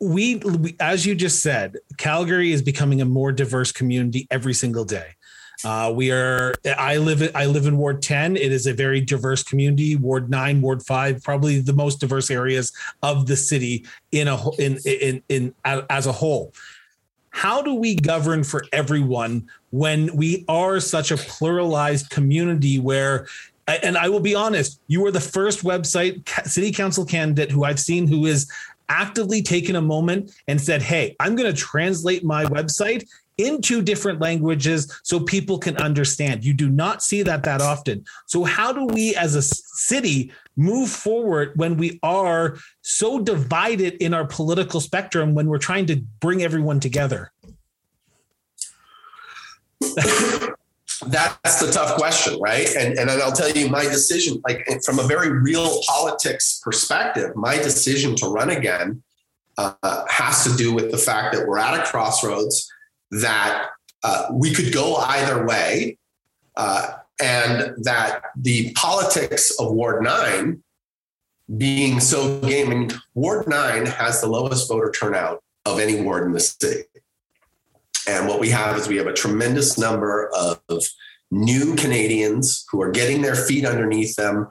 [0.00, 4.84] We, we, as you just said, Calgary is becoming a more diverse community every single
[4.84, 5.14] day.
[5.64, 6.54] Uh, we are.
[6.76, 7.30] I live.
[7.34, 8.36] I live in Ward 10.
[8.36, 9.96] It is a very diverse community.
[9.96, 14.78] Ward 9, Ward 5, probably the most diverse areas of the city in a in
[14.84, 16.52] in in, in as a whole.
[17.30, 23.26] How do we govern for everyone when we are such a pluralized community where
[23.66, 27.80] and I will be honest, you are the first website city council candidate who I've
[27.80, 28.50] seen who is
[28.90, 33.08] actively taken a moment and said, Hey, I'm going to translate my website
[33.38, 36.44] into different languages so people can understand.
[36.44, 38.04] You do not see that that often.
[38.26, 44.14] So, how do we as a city move forward when we are so divided in
[44.14, 47.32] our political spectrum when we're trying to bring everyone together?
[51.06, 52.68] That's the tough question, right?
[52.76, 57.56] And and I'll tell you my decision, like from a very real politics perspective, my
[57.56, 59.02] decision to run again
[59.58, 62.70] uh, has to do with the fact that we're at a crossroads
[63.10, 63.68] that
[64.02, 65.98] uh, we could go either way,
[66.56, 70.62] uh, and that the politics of Ward 9
[71.56, 76.40] being so game, Ward 9 has the lowest voter turnout of any ward in the
[76.40, 76.84] city.
[78.08, 80.60] And what we have is we have a tremendous number of
[81.30, 84.48] new Canadians who are getting their feet underneath them,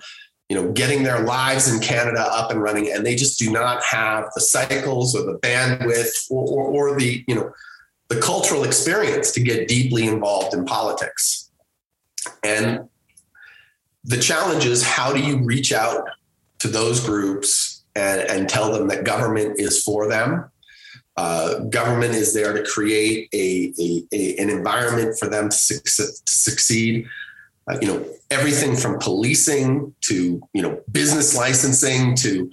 [0.49, 3.83] you know, getting their lives in Canada up and running, and they just do not
[3.83, 7.51] have the cycles or the bandwidth or, or, or the, you know,
[8.09, 11.51] the cultural experience to get deeply involved in politics.
[12.43, 12.89] And
[14.03, 16.05] the challenge is how do you reach out
[16.59, 20.49] to those groups and, and tell them that government is for them?
[21.15, 25.79] Uh, government is there to create a, a, a an environment for them to, su-
[25.79, 27.05] to succeed.
[27.69, 32.49] Uh, you know, everything from policing to you know business licensing to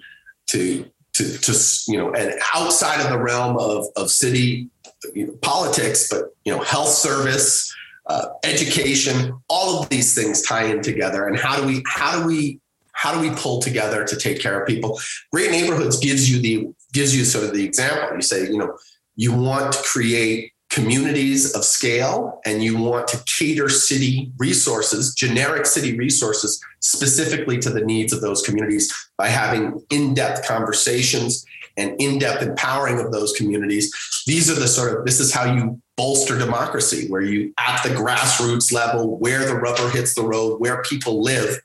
[0.47, 0.85] to
[1.21, 1.53] to, to
[1.89, 4.71] you know and outside of the realm of, of city
[5.15, 7.75] you know, politics, but you know, health service,
[8.07, 11.27] uh, education, all of these things tie in together.
[11.27, 12.61] And how do we how do we
[12.93, 15.01] how do we pull together to take care of people?
[15.33, 18.17] Great neighborhoods gives you the gives you sort of the example.
[18.17, 18.77] You say, you know,
[19.17, 25.67] you want to create communities of scale and you want to cater city resources, generic
[25.67, 31.45] city resources, specifically to the needs of those communities by having in depth conversations
[31.77, 33.93] and in-depth empowering of those communities.
[34.27, 37.91] These are the sort of this is how you bolster democracy where you at the
[37.91, 41.61] grassroots level where the rubber hits the road where people live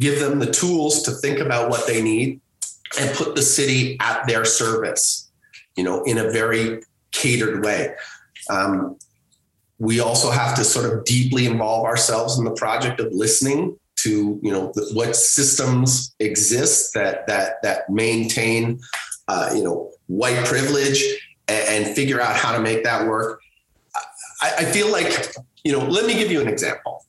[0.00, 2.40] give them the tools to think about what they need
[2.98, 5.30] and put the city at their service
[5.76, 6.82] you know in a very
[7.12, 7.94] catered way
[8.50, 8.96] um,
[9.78, 14.38] we also have to sort of deeply involve ourselves in the project of listening to
[14.42, 18.80] you know what systems exist that that that maintain
[19.28, 21.04] uh, you know, white privilege
[21.46, 23.40] and, and, figure out how to make that work.
[24.40, 25.34] I, I, feel like,
[25.64, 27.04] you know, let me give you an example.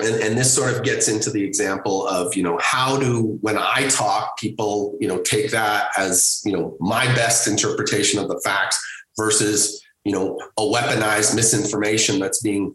[0.00, 3.58] And, and this sort of gets into the example of, you know, how do, when
[3.58, 8.40] I talk, people, you know, take that as, you know, my best interpretation of the
[8.44, 8.80] facts
[9.16, 12.74] versus, you know, a weaponized misinformation that's being,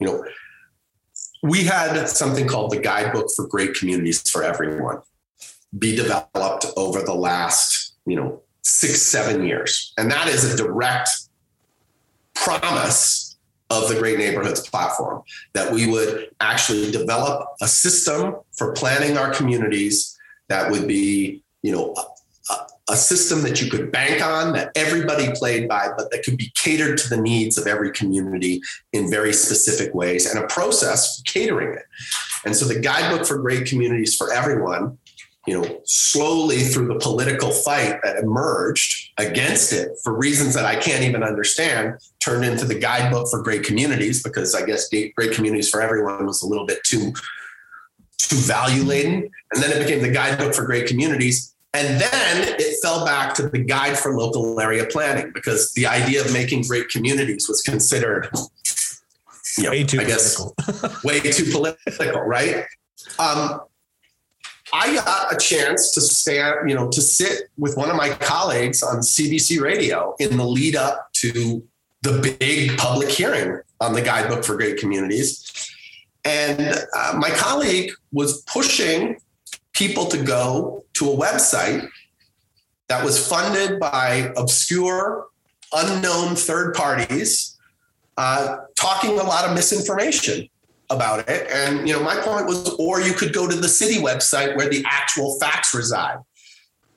[0.00, 0.24] you know,
[1.42, 4.98] we had something called the guidebook for great communities for everyone
[5.76, 9.92] be developed over the last you know, six, seven years.
[9.96, 11.08] And that is a direct
[12.34, 13.36] promise
[13.70, 15.22] of the Great Neighborhoods platform
[15.54, 20.16] that we would actually develop a system for planning our communities
[20.48, 21.94] that would be, you know,
[22.90, 26.52] a, system that you could bank on, that everybody played by, but that could be
[26.54, 28.60] catered to the needs of every community
[28.92, 31.84] in very specific ways and a process for catering it.
[32.44, 34.98] And so the guidebook for great communities for everyone
[35.46, 40.76] you know, slowly through the political fight that emerged against it for reasons that I
[40.76, 45.68] can't even understand, turned into the guidebook for great communities because I guess great communities
[45.68, 47.12] for everyone was a little bit too
[48.16, 51.53] too value laden, and then it became the guidebook for great communities.
[51.74, 56.20] And then it fell back to the guide for local area planning because the idea
[56.24, 58.28] of making great communities was considered,
[59.58, 60.40] you know, way too I guess,
[61.04, 62.64] way too political, right?
[63.18, 63.60] Um,
[64.72, 68.82] I got a chance to stand, you know, to sit with one of my colleagues
[68.82, 71.66] on CBC radio in the lead up to
[72.02, 75.70] the big public hearing on the guidebook for great communities.
[76.24, 79.18] And uh, my colleague was pushing
[79.74, 81.88] people to go to a website
[82.88, 85.26] that was funded by obscure,
[85.72, 87.56] unknown third parties,
[88.16, 90.48] uh, talking a lot of misinformation
[90.90, 91.48] about it.
[91.50, 94.68] And you know, my point was, or you could go to the city website where
[94.68, 96.18] the actual facts reside.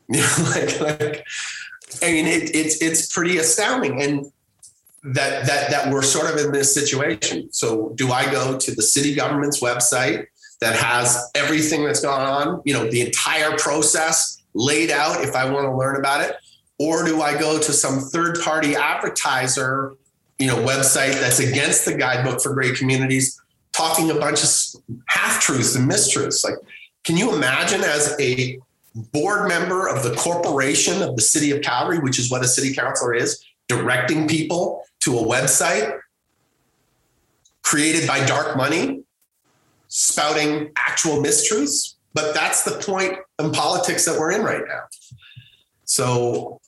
[0.10, 1.26] You know, like, like
[2.02, 4.26] I mean, it, it's it's pretty astounding, and
[5.04, 7.52] that that that we're sort of in this situation.
[7.52, 10.28] So, do I go to the city government's website
[10.62, 12.62] that has everything that's gone on?
[12.66, 16.36] You know, the entire process laid out if I want to learn about it,
[16.80, 19.96] or do I go to some third party advertiser?
[20.40, 23.42] You know, website that's against the guidebook for great communities
[23.74, 24.50] talking a bunch of
[25.08, 26.44] half truths and mistruths.
[26.44, 26.56] Like,
[27.04, 28.60] can you imagine as a
[29.14, 32.74] board member of the corporation of the city of Calgary, which is what a city
[32.74, 36.00] councilor is, directing people to a website
[37.64, 39.04] created by dark money,
[39.98, 41.96] spouting actual mistruths?
[42.14, 44.84] But that's the point in politics that we're in right now.
[45.86, 46.60] So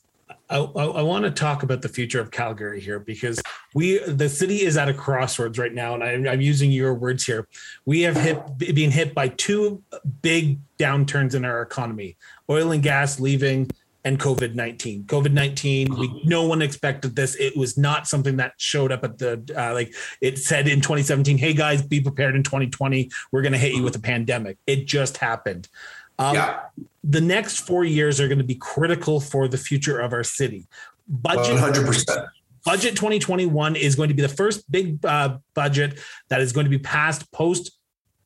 [0.49, 3.39] I, I, want to talk about the future of Calgary here because
[3.75, 7.23] we the city is at a crossroads right now, and I, I'm using your words
[7.23, 7.47] here.
[7.85, 9.83] We have hit being hit by two
[10.23, 12.17] big downturns in our economy:
[12.49, 13.69] oil and gas leaving,
[14.09, 15.03] and COVID nineteen.
[15.03, 15.95] COVID nineteen.
[15.95, 17.35] We no one expected this.
[17.35, 21.37] It was not something that showed up at the uh, like it said in 2017.
[21.37, 23.09] Hey guys, be prepared in 2020.
[23.31, 24.57] We're going to hit you with a pandemic.
[24.65, 25.69] It just happened.
[26.17, 26.61] Um, yeah.
[27.03, 30.67] The next four years are going to be critical for the future of our city.
[31.07, 32.27] Budget 100%.
[32.65, 35.97] Budget 2021 is going to be the first big uh, budget
[36.27, 37.78] that is going to be passed post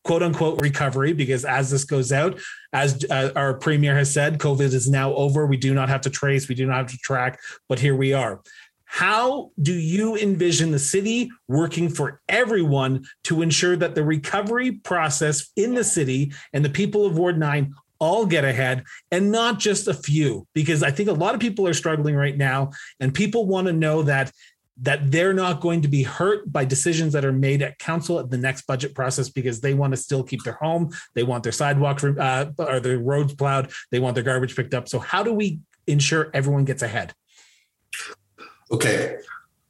[0.03, 2.39] quote unquote recovery because as this goes out,
[2.73, 5.45] as uh, our premier has said, COVID is now over.
[5.45, 7.39] We do not have to trace, we do not have to track,
[7.69, 8.41] but here we are.
[8.85, 15.49] How do you envision the city working for everyone to ensure that the recovery process
[15.55, 19.87] in the city and the people of Ward 9 all get ahead and not just
[19.87, 23.47] a few because i think a lot of people are struggling right now and people
[23.47, 24.29] want to know that
[24.81, 28.31] that they're not going to be hurt by decisions that are made at council at
[28.31, 31.51] the next budget process because they want to still keep their home they want their
[31.51, 35.33] sidewalks uh, or their roads plowed they want their garbage picked up so how do
[35.33, 37.13] we ensure everyone gets ahead
[38.71, 39.17] okay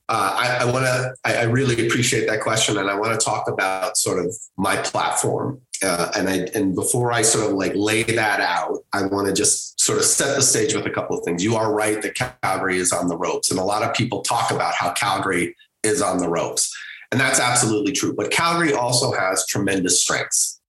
[0.10, 1.16] uh, I, I want to.
[1.24, 4.76] I, I, really appreciate that question, and I want to talk about sort of my
[4.76, 5.62] platform.
[5.84, 9.34] Uh, and I and before I sort of like lay that out, I want to
[9.34, 11.44] just sort of set the stage with a couple of things.
[11.44, 14.52] You are right that Calgary is on the ropes, and a lot of people talk
[14.52, 16.74] about how Calgary is on the ropes,
[17.12, 18.14] and that's absolutely true.
[18.16, 20.62] But Calgary also has tremendous strengths.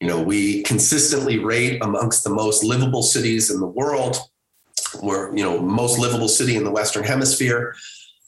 [0.00, 4.16] You know, we consistently rate amongst the most livable cities in the world.
[5.00, 7.76] We're you know most livable city in the Western Hemisphere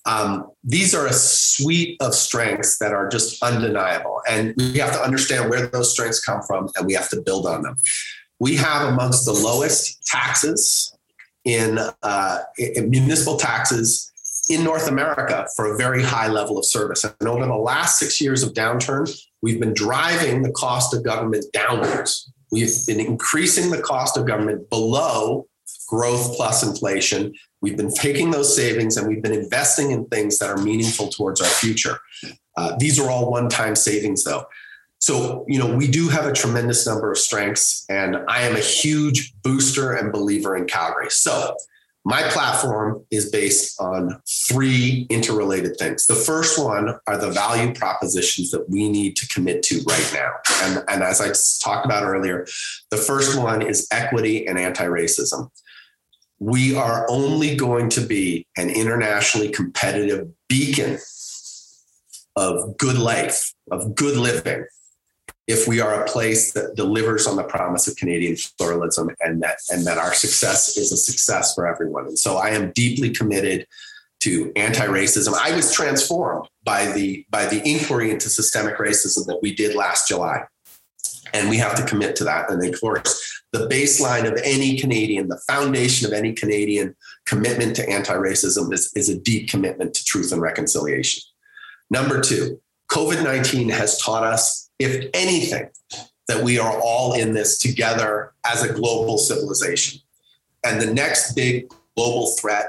[0.05, 4.21] um, these are a suite of strengths that are just undeniable.
[4.29, 7.47] And we have to understand where those strengths come from and we have to build
[7.47, 7.77] on them.
[8.41, 10.97] We have amongst the lowest taxes
[11.45, 14.11] in, uh, in municipal taxes
[14.51, 17.05] in North America for a very high level of service.
[17.05, 19.09] And over the last six years of downturn,
[19.41, 22.33] we've been driving the cost of government downwards.
[22.51, 25.47] We've been increasing the cost of government below
[25.89, 30.51] growth plus inflation We've been taking those savings and we've been investing in things that
[30.51, 32.01] are meaningful towards our future.
[32.57, 34.45] Uh, these are all one time savings, though.
[34.99, 38.61] So, you know, we do have a tremendous number of strengths, and I am a
[38.61, 41.11] huge booster and believer in Calgary.
[41.11, 41.57] So,
[42.05, 46.07] my platform is based on three interrelated things.
[46.07, 50.33] The first one are the value propositions that we need to commit to right now.
[50.65, 51.29] And, and as I
[51.65, 52.45] talked about earlier,
[52.91, 55.49] the first one is equity and anti racism
[56.43, 60.99] we are only going to be an internationally competitive beacon
[62.35, 64.67] of good life, of good living,
[65.47, 69.59] if we are a place that delivers on the promise of Canadian pluralism and that
[69.71, 72.07] and that our success is a success for everyone.
[72.07, 73.65] And so I am deeply committed
[74.23, 75.35] to anti-racism.
[75.41, 80.09] I was transformed by the by the inquiry into systemic racism that we did last
[80.09, 80.43] July.
[81.33, 82.51] And we have to commit to that.
[82.51, 86.95] And of course, the baseline of any Canadian, the foundation of any Canadian
[87.27, 91.23] commitment to anti racism is, is a deep commitment to truth and reconciliation.
[91.91, 92.61] Number two,
[92.91, 95.69] COVID 19 has taught us, if anything,
[96.29, 100.01] that we are all in this together as a global civilization.
[100.65, 102.69] And the next big global threat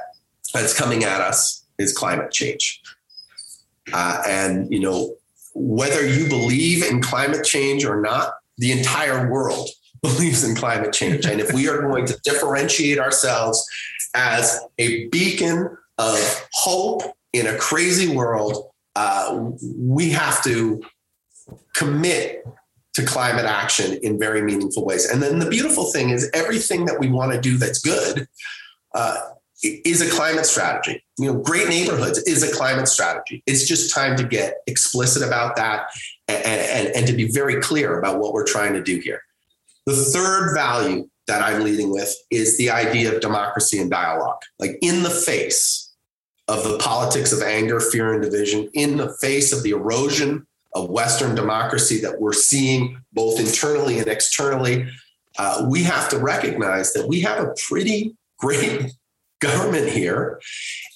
[0.54, 2.82] that's coming at us is climate change.
[3.92, 5.16] Uh, and, you know,
[5.54, 8.34] whether you believe in climate change or not,
[8.64, 9.70] the entire world
[10.02, 11.26] believes in climate change.
[11.26, 13.66] And if we are going to differentiate ourselves
[14.16, 17.04] as a beacon of hope
[17.34, 20.82] in a crazy world, uh, we have to
[21.74, 22.44] commit
[22.94, 25.10] to climate action in very meaningful ways.
[25.10, 28.28] And then the beautiful thing is everything that we want to do that's good
[28.94, 29.18] uh,
[29.64, 31.04] is a climate strategy.
[31.18, 33.42] You know, great neighborhoods is a climate strategy.
[33.48, 35.88] It's just time to get explicit about that
[36.28, 39.22] and, and, and to be very clear about what we're trying to do here.
[39.86, 44.42] The third value that I'm leading with is the idea of democracy and dialogue.
[44.60, 45.92] Like in the face
[46.48, 50.90] of the politics of anger, fear, and division, in the face of the erosion of
[50.90, 54.88] Western democracy that we're seeing both internally and externally,
[55.38, 58.92] uh, we have to recognize that we have a pretty great
[59.40, 60.42] government here.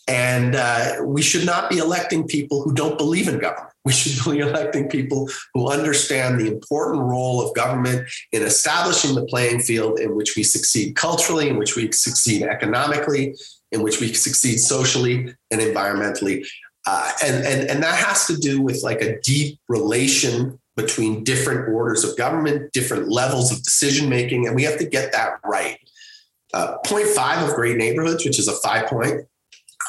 [0.10, 3.74] And uh, we should not be electing people who don't believe in government.
[3.88, 9.26] We should be electing people who understand the important role of government in establishing the
[9.28, 13.34] playing field in which we succeed culturally, in which we succeed economically,
[13.72, 16.46] in which we succeed socially and environmentally.
[16.86, 21.74] Uh, and, and, and that has to do with like a deep relation between different
[21.74, 25.80] orders of government, different levels of decision making, and we have to get that right.
[26.54, 29.22] Uh, point five of Great Neighborhoods, which is a five point,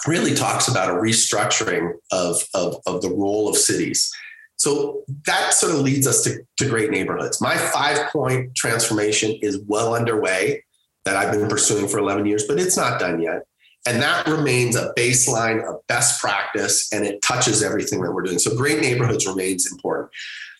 [0.09, 4.11] really talks about a restructuring of, of, of the role of cities.
[4.57, 7.41] So that sort of leads us to, to great neighborhoods.
[7.41, 10.65] My five point transformation is well underway
[11.05, 13.43] that I've been pursuing for 11 years, but it's not done yet.
[13.87, 18.39] And that remains a baseline of best practice and it touches everything that we're doing.
[18.39, 20.11] So great neighborhoods remains important.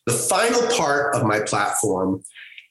[0.07, 2.23] The final part of my platform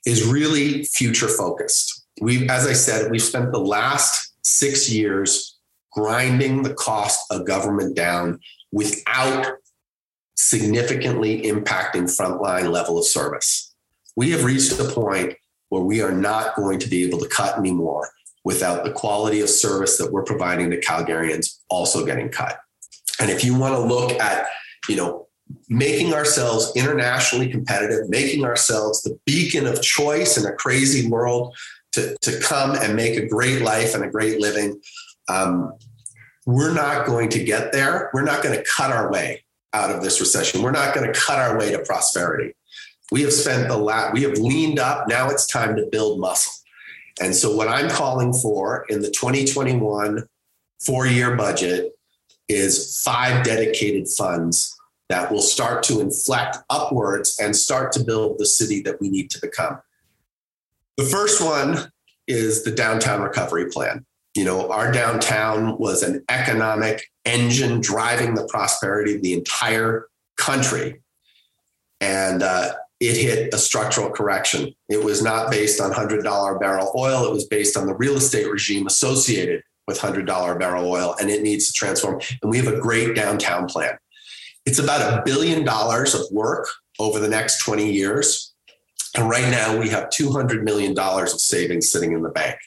[0.05, 2.05] is really future focused.
[2.21, 5.56] We, as I said, we've spent the last six years
[5.97, 8.39] grinding the cost of government down
[8.71, 9.47] without
[10.35, 13.73] significantly impacting frontline level of service.
[14.15, 15.33] We have reached a point
[15.69, 18.07] where we are not going to be able to cut anymore
[18.45, 22.59] without the quality of service that we're providing to Calgarians also getting cut.
[23.19, 24.45] And if you want to look at,
[24.87, 25.27] you know,
[25.67, 31.55] making ourselves internationally competitive, making ourselves the beacon of choice in a crazy world
[31.93, 34.79] to, to come and make a great life and a great living,
[35.29, 35.73] um,
[36.47, 38.09] we're not going to get there.
[38.13, 39.43] We're not going to cut our way
[39.73, 40.61] out of this recession.
[40.61, 42.55] We're not going to cut our way to prosperity.
[43.11, 45.09] We have spent the last, we have leaned up.
[45.09, 46.53] Now it's time to build muscle.
[47.19, 50.25] And so, what I'm calling for in the 2021
[50.79, 51.91] four year budget
[52.47, 54.73] is five dedicated funds
[55.09, 59.29] that will start to inflect upwards and start to build the city that we need
[59.31, 59.81] to become.
[60.95, 61.91] The first one
[62.25, 64.05] is the downtown recovery plan.
[64.37, 70.07] You know, our downtown was an economic engine driving the prosperity of the entire
[70.37, 71.01] country.
[71.99, 74.73] And uh, it hit a structural correction.
[74.89, 78.49] It was not based on $100 barrel oil, it was based on the real estate
[78.49, 82.21] regime associated with $100 barrel oil, and it needs to transform.
[82.41, 83.97] And we have a great downtown plan.
[84.65, 86.67] It's about a billion dollars of work
[86.99, 88.53] over the next 20 years.
[89.15, 92.57] And right now, we have $200 million of savings sitting in the bank.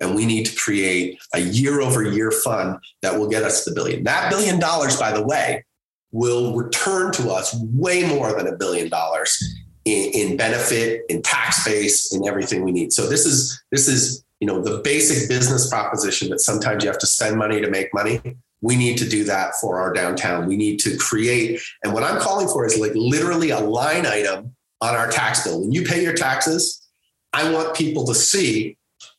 [0.00, 3.72] And we need to create a year over year fund that will get us the
[3.72, 4.04] billion.
[4.04, 5.64] That billion dollars, by the way,
[6.12, 9.42] will return to us way more than a billion dollars
[9.84, 12.92] in, in, benefit, in tax base, in everything we need.
[12.92, 16.98] So this is this is you know the basic business proposition that sometimes you have
[16.98, 18.20] to spend money to make money.
[18.60, 20.46] We need to do that for our downtown.
[20.46, 24.54] We need to create, and what I'm calling for is like literally a line item
[24.80, 25.60] on our tax bill.
[25.60, 26.88] When you pay your taxes,
[27.32, 28.77] I want people to see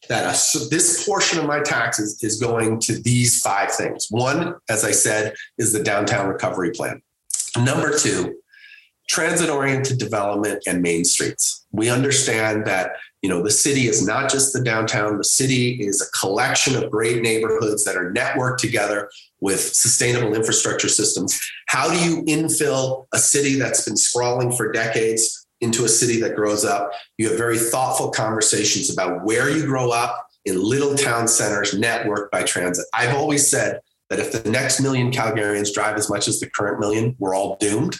[0.10, 4.08] that a, this portion of my taxes is going to these five things.
[4.10, 7.02] One, as I said, is the downtown recovery plan.
[7.58, 8.36] Number two,
[9.08, 11.66] transit oriented development and main streets.
[11.72, 12.92] We understand that
[13.22, 16.90] you know the city is not just the downtown the city is a collection of
[16.90, 19.10] great neighborhoods that are networked together
[19.42, 25.48] with sustainable infrastructure systems how do you infill a city that's been sprawling for decades
[25.62, 26.92] into a city that grows up.
[27.18, 32.32] You have very thoughtful conversations about where you grow up in little town centers networked
[32.32, 32.86] by transit.
[32.94, 36.80] I've always said that if the next million Calgarians drive as much as the current
[36.80, 37.98] million, we're all doomed.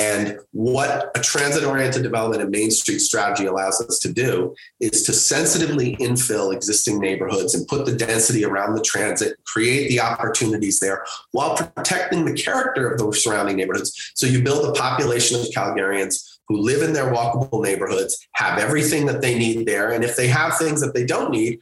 [0.00, 5.04] And what a transit oriented development and Main Street strategy allows us to do is
[5.04, 10.80] to sensitively infill existing neighborhoods and put the density around the transit, create the opportunities
[10.80, 14.12] there while protecting the character of the surrounding neighborhoods.
[14.16, 19.06] So you build a population of Calgarians who live in their walkable neighborhoods, have everything
[19.06, 19.92] that they need there.
[19.92, 21.58] And if they have things that they don't need,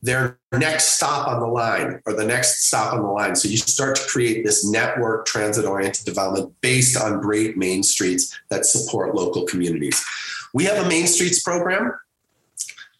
[0.00, 3.34] their next stop on the line or the next stop on the line.
[3.34, 8.38] So you start to create this network transit oriented development based on great main streets
[8.48, 10.02] that support local communities.
[10.54, 11.92] We have a main streets program.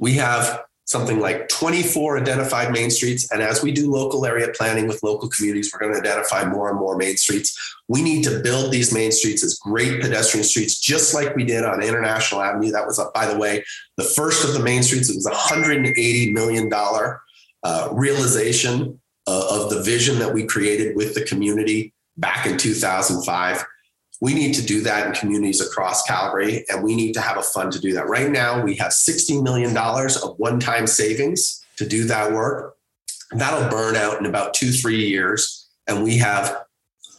[0.01, 3.31] We have something like 24 identified main streets.
[3.31, 6.71] And as we do local area planning with local communities, we're going to identify more
[6.71, 7.77] and more main streets.
[7.89, 11.63] We need to build these main streets as great pedestrian streets, just like we did
[11.63, 12.71] on International Avenue.
[12.71, 13.63] That was, by the way,
[13.99, 15.11] the first of the main streets.
[15.11, 21.15] It was a $180 million uh, realization uh, of the vision that we created with
[21.15, 23.63] the community back in 2005
[24.21, 27.43] we need to do that in communities across Calgary, and we need to have a
[27.43, 28.09] fund to do that.
[28.09, 32.77] Right now, we have $60 million of one time savings to do that work.
[33.33, 36.65] That'll burn out in about two, three years, and we have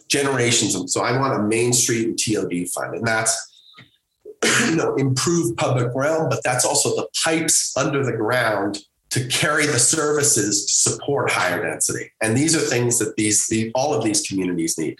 [0.10, 0.90] generations of.
[0.90, 3.46] So I want a Main Street and TOD fund, and that's
[4.68, 8.80] you know improved public realm, but that's also the pipes under the ground
[9.12, 12.12] to carry the services to support higher density.
[12.22, 15.00] And these are things that these the, all of these communities need.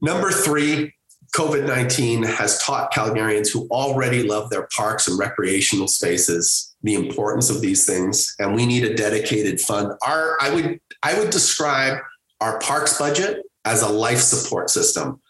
[0.00, 0.94] Number three,
[1.34, 7.50] COVID 19 has taught Calgarians who already love their parks and recreational spaces the importance
[7.50, 8.34] of these things.
[8.38, 9.92] And we need a dedicated fund.
[10.06, 11.98] Our, I would, I would describe
[12.40, 15.20] our parks budget as a life support system.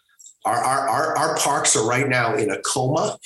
[0.45, 3.17] Our, our, our, our parks are right now in a coma,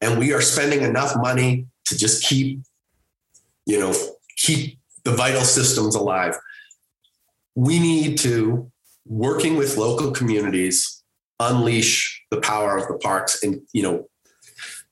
[0.00, 2.60] and we are spending enough money to just keep,
[3.66, 3.94] you know,
[4.36, 6.36] keep the vital systems alive.
[7.54, 8.70] We need to
[9.06, 11.02] working with local communities
[11.38, 13.42] unleash the power of the parks.
[13.42, 14.08] And you know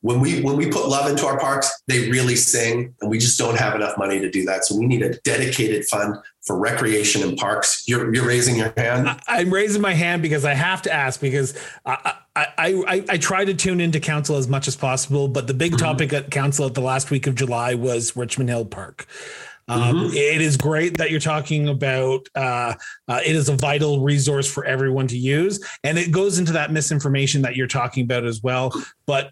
[0.01, 3.37] when we when we put love into our parks they really sing and we just
[3.37, 4.65] don't have enough money to do that.
[4.65, 6.17] So we need a dedicated fund
[6.49, 7.85] for recreation and parks.
[7.87, 9.21] You're, you're raising your hand?
[9.29, 11.55] I'm raising my hand because i have to ask because
[11.85, 15.55] I, I, I, I try to tune into council as much as possible but the
[15.55, 15.85] big mm-hmm.
[15.85, 19.07] topic at council at the last week of july was richmond hill park
[19.69, 20.16] um, mm-hmm.
[20.16, 22.27] It is great that you're talking about.
[22.35, 22.75] Uh,
[23.07, 26.73] uh, it is a vital resource for everyone to use, and it goes into that
[26.73, 28.73] misinformation that you're talking about as well.
[29.07, 29.31] But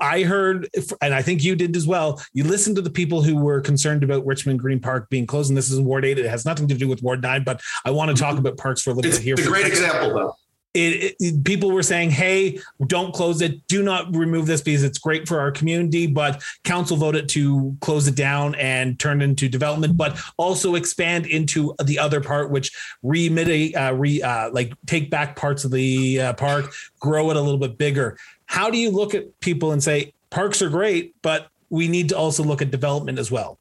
[0.00, 0.68] I heard,
[1.00, 2.22] and I think you did as well.
[2.34, 5.56] You listened to the people who were concerned about Richmond Green Park being closed, and
[5.56, 6.18] this is Ward Eight.
[6.18, 8.46] It has nothing to do with Ward Nine, but I want to talk mm-hmm.
[8.46, 9.34] about parks for a little it's, bit here.
[9.38, 10.34] It's a great example, though
[10.74, 13.66] it, it, people were saying, "Hey, don't close it.
[13.68, 18.06] Do not remove this because it's great for our community." But council voted to close
[18.06, 22.70] it down and turn into development, but also expand into the other part, which
[23.02, 27.40] remit, uh, re, uh, like take back parts of the uh, park, grow it a
[27.40, 28.18] little bit bigger.
[28.46, 32.16] How do you look at people and say parks are great, but we need to
[32.16, 33.58] also look at development as well?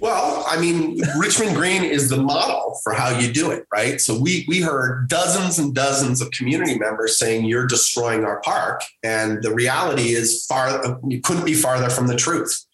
[0.00, 4.00] Well, I mean, Richmond Green is the model for how you do it, right?
[4.00, 8.82] So we we heard dozens and dozens of community members saying you're destroying our park,
[9.02, 12.66] and the reality is far you couldn't be farther from the truth.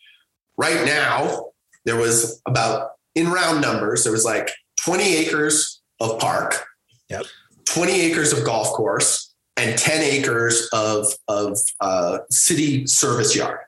[0.57, 1.53] Right now,
[1.85, 4.51] there was about in round numbers, there was like
[4.85, 6.65] 20 acres of park,
[7.09, 7.25] yep.
[7.67, 13.61] 20 acres of golf course, and 10 acres of of uh, city service yard.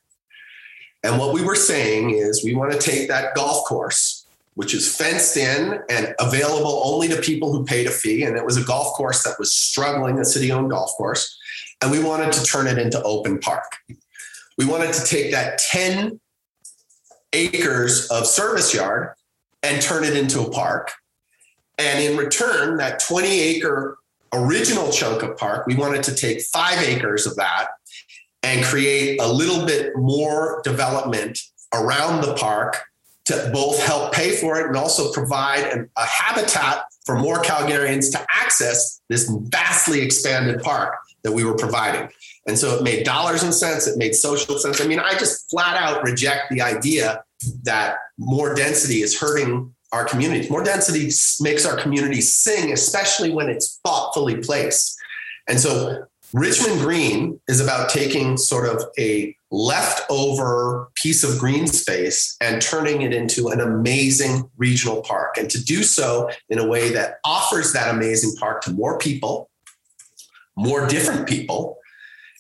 [1.05, 4.96] And what we were saying is we want to take that golf course, which is
[4.96, 8.24] fenced in and available only to people who paid a fee.
[8.24, 11.38] And it was a golf course that was struggling, a city owned golf course.
[11.82, 13.76] And we wanted to turn it into open park.
[14.57, 16.18] We wanted to take that 10
[17.34, 19.11] acres of service yard
[19.62, 20.90] and turn it into a park.
[21.76, 23.98] And in return, that 20 acre
[24.32, 27.68] original chunk of park, we wanted to take five acres of that
[28.45, 31.38] and create a little bit more development
[31.72, 32.82] around the park
[33.24, 38.12] to both help pay for it and also provide an, a habitat for more Calgarians
[38.12, 42.09] to access this vastly expanded park that we were providing.
[42.47, 44.80] And so it made dollars and cents, it made social sense.
[44.80, 47.24] I mean, I just flat out reject the idea
[47.62, 50.51] that more density is hurting our communities.
[50.51, 54.99] More density makes our communities sing, especially when it's thoughtfully placed.
[55.49, 56.05] And so
[56.35, 63.03] Richmond Green is about taking sort of a leftover piece of green space and turning
[63.03, 65.37] it into an amazing regional park.
[65.39, 69.49] And to do so in a way that offers that amazing park to more people,
[70.57, 71.78] more different people,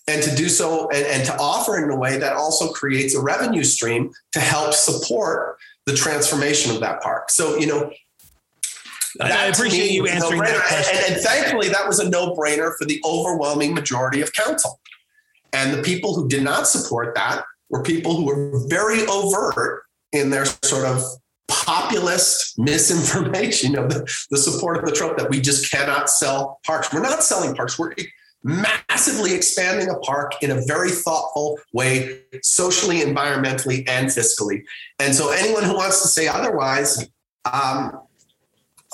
[0.08, 3.22] and to do so and, and to offer in a way that also creates a
[3.22, 7.30] revenue stream to help support the transformation of that park.
[7.30, 7.92] So, you know,
[9.20, 10.98] I appreciate you answering that question.
[10.98, 14.80] And, and, thankfully, that was a no brainer for the overwhelming majority of council.
[15.52, 20.30] And the people who did not support that were people who were very overt in
[20.30, 21.02] their sort of
[21.48, 24.00] populist misinformation of the,
[24.30, 26.92] the support of the Trump that we just cannot sell parks.
[26.92, 27.78] We're not selling parks.
[27.78, 27.94] We're
[28.42, 34.64] massively expanding a park in a very thoughtful way, socially, environmentally, and fiscally.
[34.98, 37.08] And so, anyone who wants to say otherwise,
[37.50, 38.00] um,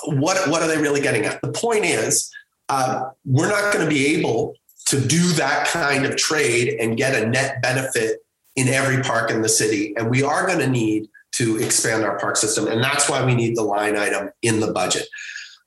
[0.05, 1.41] what what are they really getting at?
[1.41, 2.31] The point is,
[2.69, 4.55] uh, we're not going to be able
[4.87, 8.19] to do that kind of trade and get a net benefit
[8.55, 12.19] in every park in the city, and we are going to need to expand our
[12.19, 15.07] park system, and that's why we need the line item in the budget.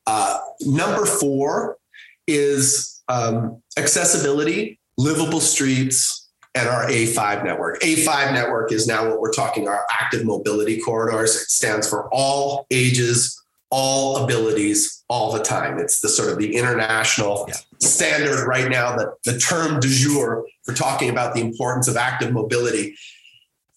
[0.07, 1.79] Uh, number four
[2.27, 6.25] is um, accessibility, livable streets,
[6.55, 7.81] and our A5 network.
[7.81, 11.35] A5 network is now what we're talking our active mobility corridors.
[11.35, 13.43] It stands for all ages,
[13.77, 15.81] all abilities, all the time.
[15.81, 17.55] It's the sort of the international yeah.
[17.81, 22.33] standard right now, that the term du jour for talking about the importance of active
[22.33, 22.97] mobility.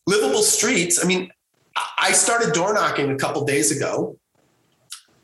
[0.05, 1.31] Livable streets, I mean,
[1.97, 4.19] I started door knocking a couple days ago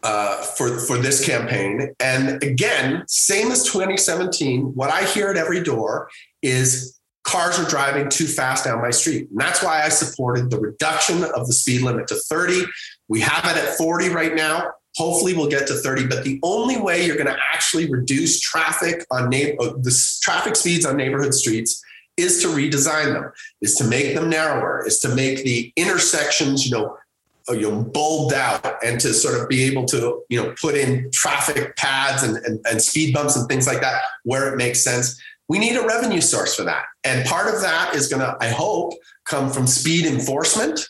[0.02, 1.94] uh, for for this campaign.
[2.00, 6.10] And again, same as 2017, what I hear at every door
[6.42, 9.30] is cars are driving too fast down my street.
[9.30, 12.64] And that's why I supported the reduction of the speed limit to 30.
[13.10, 14.72] We have it at 40 right now.
[14.96, 16.08] Hopefully, we'll get to 30.
[16.08, 20.56] But the only way you're going to actually reduce traffic on na- uh, the traffic
[20.56, 21.84] speeds on neighborhood streets
[22.16, 23.32] is to redesign them,
[23.62, 26.98] is to make them narrower, is to make the intersections, you know,
[27.50, 30.76] uh, you know, bulbed out and to sort of be able to, you know, put
[30.76, 34.82] in traffic pads and, and, and speed bumps and things like that where it makes
[34.82, 35.20] sense.
[35.50, 36.86] We need a revenue source for that.
[37.04, 38.94] And part of that is going to, I hope,
[39.26, 40.90] come from speed enforcement.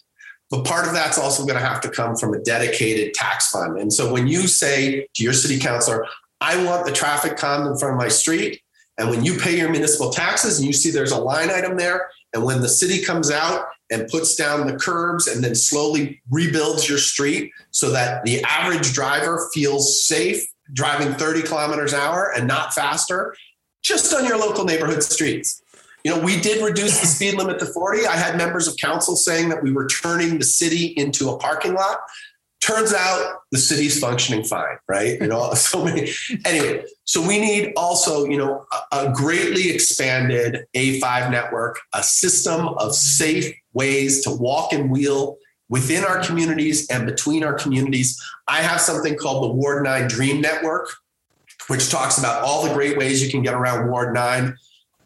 [0.54, 3.80] But part of that's also going to have to come from a dedicated tax fund.
[3.80, 6.06] And so when you say to your city councilor,
[6.41, 8.62] I want the traffic calmed in front of my street,
[8.99, 12.08] and when you pay your municipal taxes and you see there's a line item there,
[12.36, 16.88] and when the city comes out and puts down the curbs and then slowly rebuilds
[16.88, 22.47] your street so that the average driver feels safe driving 30 kilometers an hour and
[22.47, 23.36] not faster,
[23.82, 25.62] just on your local neighborhood streets.
[26.04, 28.06] You know, we did reduce the speed limit to 40.
[28.06, 31.74] I had members of council saying that we were turning the city into a parking
[31.74, 31.99] lot.
[32.62, 35.20] Turns out the city's functioning fine, right?
[35.20, 36.10] You know, so many.
[36.45, 42.68] Anyway, so we need also, you know, a, a greatly expanded A5 network, a system
[42.68, 45.38] of safe ways to walk and wheel
[45.70, 48.22] within our communities and between our communities.
[48.47, 50.89] I have something called the Ward 9 Dream Network,
[51.68, 54.56] which talks about all the great ways you can get around Ward 9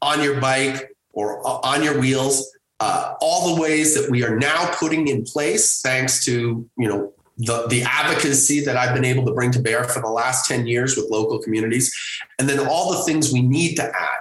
[0.01, 2.51] on your bike or on your wheels.
[2.79, 7.11] Uh, all the ways that we are now putting in place, thanks to you know
[7.37, 10.67] the, the advocacy that I've been able to bring to bear for the last 10
[10.67, 11.93] years with local communities,
[12.37, 14.19] and then all the things we need to add.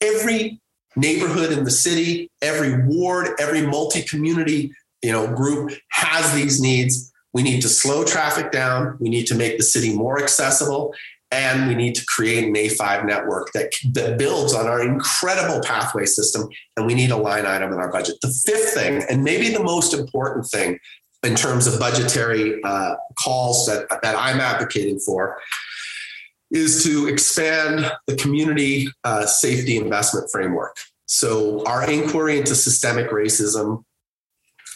[0.00, 0.60] Every
[0.94, 4.72] neighborhood in the city, every ward, every multi-community
[5.02, 7.12] you know, group has these needs.
[7.32, 8.96] We need to slow traffic down.
[8.98, 10.94] We need to make the city more accessible.
[11.32, 16.06] And we need to create an A5 network that, that builds on our incredible pathway
[16.06, 16.48] system.
[16.76, 18.16] And we need a line item in our budget.
[18.22, 20.78] The fifth thing, and maybe the most important thing
[21.24, 25.38] in terms of budgetary uh, calls that, that I'm advocating for
[26.50, 30.76] is to expand the community uh, safety investment framework.
[31.06, 33.84] So, our inquiry into systemic racism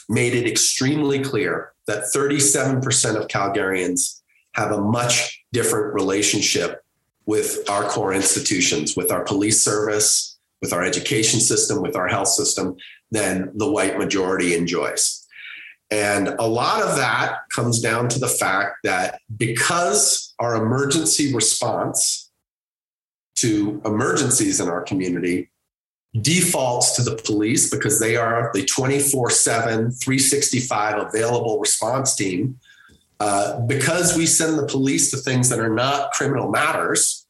[0.08, 4.19] made it extremely clear that 37% of Calgarians
[4.54, 6.82] have a much different relationship
[7.26, 12.28] with our core institutions, with our police service, with our education system, with our health
[12.28, 12.76] system,
[13.10, 15.26] than the white majority enjoys.
[15.90, 22.30] And a lot of that comes down to the fact that because our emergency response
[23.36, 25.50] to emergencies in our community
[26.20, 32.58] defaults to the police because they are the 24 7, 365 available response team.
[33.20, 37.26] Uh, because we send the police to things that are not criminal matters,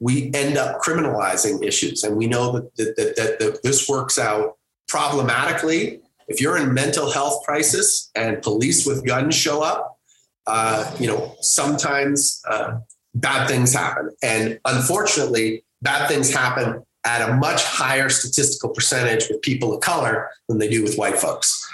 [0.00, 2.02] we end up criminalizing issues.
[2.02, 4.56] And we know that, that, that, that this works out
[4.88, 9.98] problematically if you're in mental health crisis and police with guns show up,
[10.46, 12.78] uh, you know, sometimes uh,
[13.14, 14.10] bad things happen.
[14.22, 20.30] And unfortunately, bad things happen at a much higher statistical percentage with people of color
[20.48, 21.66] than they do with white folks.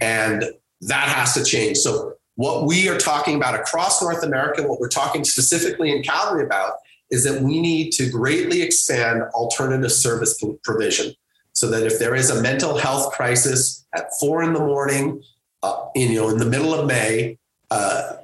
[0.00, 0.44] And
[0.82, 1.78] that has to change.
[1.78, 6.44] So, what we are talking about across North America, what we're talking specifically in Calgary
[6.44, 6.74] about,
[7.10, 11.14] is that we need to greatly expand alternative service provision
[11.52, 15.22] so that if there is a mental health crisis at four in the morning,
[15.62, 17.38] uh, in, you know, in the middle of May,
[17.70, 18.14] uh,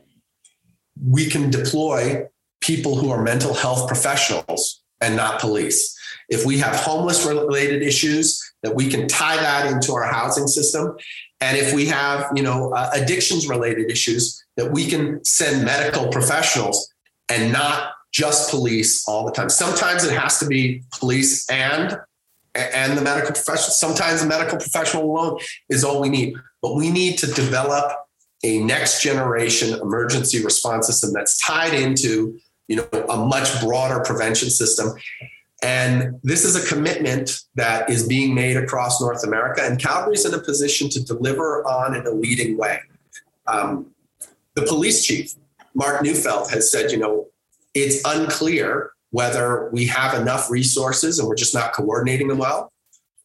[1.08, 2.26] we can deploy
[2.61, 5.96] people who are mental health professionals and not police.
[6.28, 10.96] If we have homeless related issues, that we can tie that into our housing system.
[11.41, 16.09] And if we have, you know, uh, addictions related issues, that we can send medical
[16.09, 16.93] professionals
[17.28, 19.49] and not just police all the time.
[19.49, 21.99] Sometimes it has to be police and
[22.55, 23.70] and the medical professional.
[23.70, 25.38] Sometimes the medical professional alone
[25.68, 26.34] is all we need.
[26.62, 27.93] But we need to develop
[28.43, 32.38] a next generation emergency response system that's tied into
[32.68, 34.95] you know a much broader prevention system
[35.62, 40.32] and this is a commitment that is being made across North America, and Calgary's in
[40.32, 42.80] a position to deliver on in a leading way.
[43.46, 43.86] Um,
[44.54, 45.34] the police chief,
[45.74, 47.26] Mark Neufeld, has said, you know,
[47.74, 52.72] it's unclear whether we have enough resources and we're just not coordinating them well,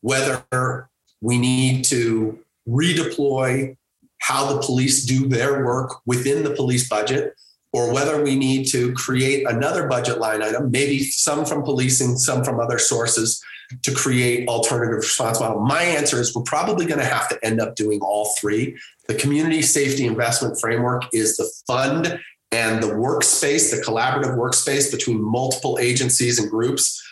[0.01, 0.89] whether
[1.21, 3.75] we need to redeploy
[4.19, 7.36] how the police do their work within the police budget,
[7.76, 12.41] or whether we need to create another budget line item, maybe some from policing, some
[12.41, 13.43] from other sources
[13.84, 15.59] to create alternative response model.
[15.59, 18.78] My answer is we're probably going to have to end up doing all three.
[19.09, 22.17] The community safety investment framework is the fund
[22.53, 27.03] and the workspace, the collaborative workspace between multiple agencies and groups,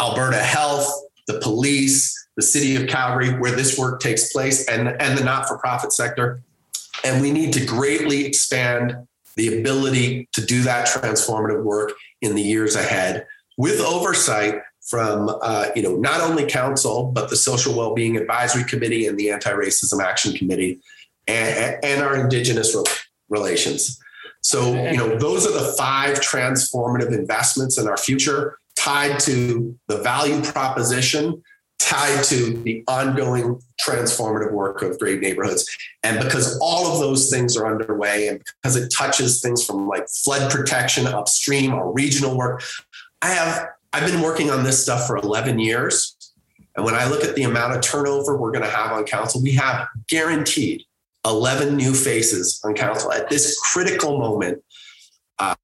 [0.00, 0.92] Alberta Health,
[1.28, 5.46] the police, the city of Calgary, where this work takes place, and, and the not
[5.46, 6.42] for profit sector.
[7.04, 9.06] And we need to greatly expand
[9.40, 13.26] the ability to do that transformative work in the years ahead
[13.56, 19.06] with oversight from uh, you know not only council but the social well-being advisory committee
[19.06, 20.78] and the anti-racism action committee
[21.26, 22.76] and, and our indigenous
[23.30, 23.98] relations.
[24.42, 29.98] So you know those are the five transformative investments in our future tied to the
[29.98, 31.42] value proposition
[31.80, 35.66] tied to the ongoing transformative work of great neighborhoods.
[36.02, 40.06] And because all of those things are underway and because it touches things from like
[40.08, 42.62] flood protection upstream or regional work,
[43.22, 46.16] I have I've been working on this stuff for 11 years.
[46.76, 49.42] And when I look at the amount of turnover we're going to have on council,
[49.42, 50.84] we have guaranteed
[51.26, 54.62] 11 new faces on council at this critical moment.
[55.38, 55.54] Uh,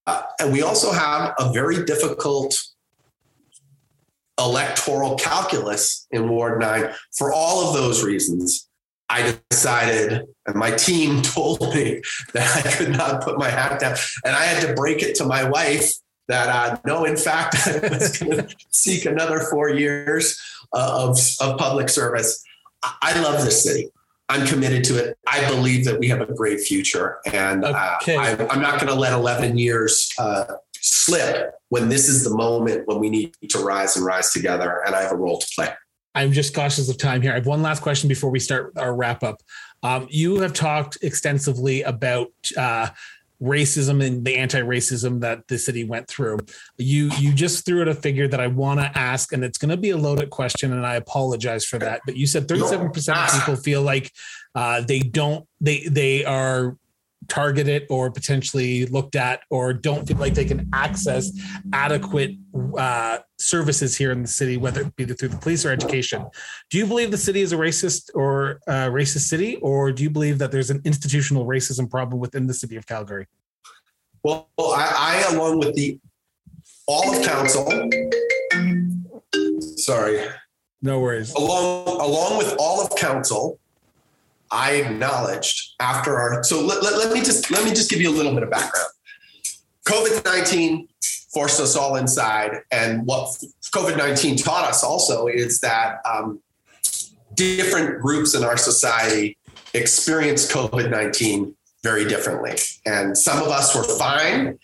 [0.40, 2.56] and we also have a very difficult
[4.38, 8.68] electoral calculus in Ward 9 for all of those reasons.
[9.08, 12.02] I decided, and my team told me
[12.34, 13.96] that I could not put my hat down.
[14.24, 15.92] And I had to break it to my wife
[16.28, 20.40] that uh, no, in fact, I was going to seek another four years
[20.72, 22.42] uh, of, of public service.
[22.82, 23.90] I love this city.
[24.28, 25.16] I'm committed to it.
[25.26, 27.18] I believe that we have a great future.
[27.32, 28.16] And uh, okay.
[28.16, 30.44] I, am not going to let 11 years uh,
[30.86, 34.82] slip when this is the moment when we need to rise and rise together.
[34.86, 35.70] And I have a role to play.
[36.14, 37.32] I'm just cautious of time here.
[37.32, 39.42] I have one last question before we start our wrap up.
[39.82, 42.88] Um, you have talked extensively about uh,
[43.42, 46.38] racism and the anti-racism that the city went through.
[46.78, 49.70] You you just threw out a figure that I want to ask, and it's going
[49.70, 52.00] to be a loaded question, and I apologize for that.
[52.06, 54.10] But you said 37% of people feel like
[54.54, 56.78] uh, they don't they they are
[57.28, 61.30] targeted or potentially looked at or don't feel like they can access
[61.72, 62.32] adequate
[62.78, 66.26] uh, services here in the city, whether it be through the police or education.
[66.70, 70.10] Do you believe the city is a racist or uh, racist city, or do you
[70.10, 73.26] believe that there's an institutional racism problem within the city of Calgary?
[74.22, 76.00] Well, I, I along with the
[76.88, 77.90] all of council,
[79.76, 80.20] sorry,
[80.82, 81.32] no worries.
[81.34, 83.60] Along along with all of council,
[84.50, 88.10] I acknowledged after our so let, let, let me just let me just give you
[88.10, 88.88] a little bit of background.
[89.86, 90.88] COVID 19
[91.36, 92.62] forced us all inside.
[92.70, 93.28] And what
[93.74, 96.40] COVID 19 taught us also is that um,
[97.34, 99.36] different groups in our society
[99.74, 102.56] experience COVID 19 very differently.
[102.86, 104.58] And some of us were fine,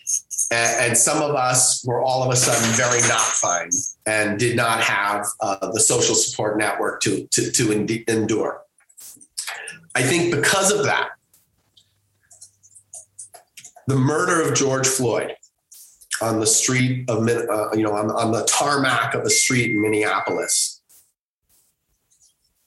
[0.51, 3.69] and, some of us were all of a sudden very not fine
[4.05, 7.71] and did not have uh, the social support network to, to, to
[8.09, 8.62] endure.
[9.95, 11.09] I think because of that,
[13.87, 15.35] the murder of George Floyd
[16.21, 19.81] on the street of, uh, you know, on, on the tarmac of the street in
[19.81, 20.81] Minneapolis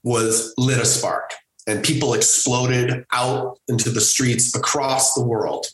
[0.02, 1.32] was lit a spark
[1.66, 5.66] and people exploded out into the streets across the world,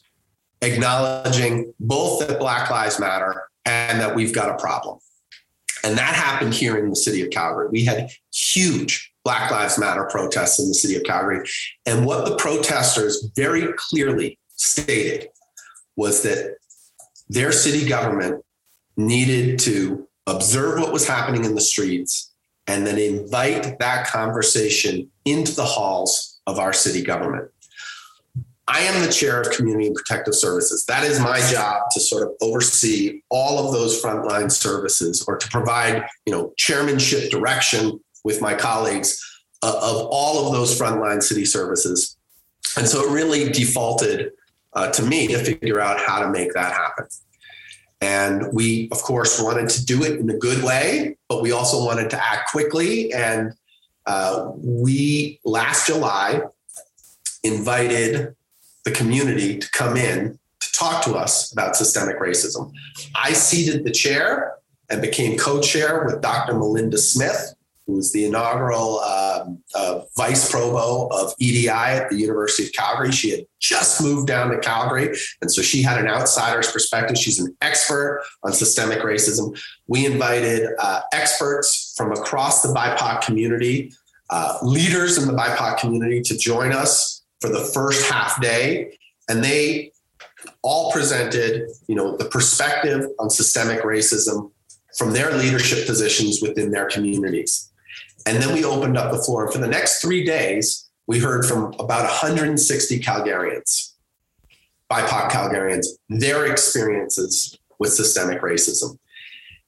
[0.62, 4.98] acknowledging both that Black Lives Matter and that we've got a problem.
[5.84, 7.68] And that happened here in the city of Calgary.
[7.70, 11.48] We had huge Black Lives Matter protests in the city of Calgary.
[11.86, 15.28] And what the protesters very clearly stated
[15.96, 16.56] was that
[17.28, 18.44] their city government
[18.96, 22.32] needed to observe what was happening in the streets
[22.66, 27.48] and then invite that conversation into the halls of our city government.
[28.68, 30.84] I am the chair of community and protective services.
[30.86, 35.48] That is my job to sort of oversee all of those frontline services or to
[35.48, 39.20] provide, you know, chairmanship direction with my colleagues
[39.62, 42.16] uh, of all of those frontline city services.
[42.76, 44.32] And so it really defaulted
[44.72, 47.06] uh, to me to figure out how to make that happen.
[48.00, 51.84] And we, of course, wanted to do it in a good way, but we also
[51.84, 53.12] wanted to act quickly.
[53.12, 53.52] And
[54.06, 56.42] uh, we, last July,
[57.44, 58.34] invited
[58.84, 62.72] the community to come in to talk to us about systemic racism.
[63.14, 64.54] I seated the chair
[64.90, 66.54] and became co chair with Dr.
[66.54, 67.54] Malinda Smith,
[67.92, 73.12] who was the inaugural um, uh, vice provost of EDI at the University of Calgary.
[73.12, 77.18] She had just moved down to Calgary, and so she had an outsider's perspective.
[77.18, 79.60] She's an expert on systemic racism.
[79.88, 83.92] We invited uh, experts from across the BIPOC community,
[84.30, 89.44] uh, leaders in the BIPOC community to join us for the first half day, and
[89.44, 89.92] they
[90.62, 94.50] all presented, you know, the perspective on systemic racism
[94.96, 97.71] from their leadership positions within their communities.
[98.26, 99.50] And then we opened up the floor.
[99.50, 103.92] For the next three days, we heard from about 160 Calgarians,
[104.90, 108.98] BIPOC Calgarians, their experiences with systemic racism.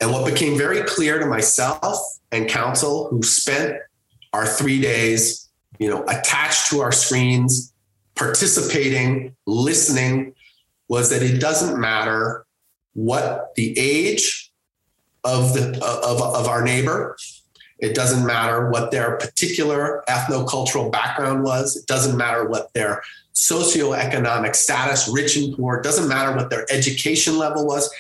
[0.01, 1.99] And what became very clear to myself
[2.31, 3.77] and council who spent
[4.33, 5.49] our three days,
[5.79, 7.73] you know, attached to our screens,
[8.15, 10.35] participating, listening,
[10.89, 12.47] was that it doesn't matter
[12.93, 14.53] what the age
[15.25, 17.17] of the of, of our neighbor
[17.79, 21.77] it doesn't matter what their particular ethnocultural background was.
[21.77, 23.03] It doesn't matter what their
[23.35, 25.77] socioeconomic status, rich and poor.
[25.77, 27.93] It doesn't matter what their education level was.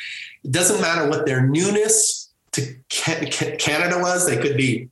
[0.44, 4.26] It doesn't matter what their newness to Canada was.
[4.26, 4.88] They could be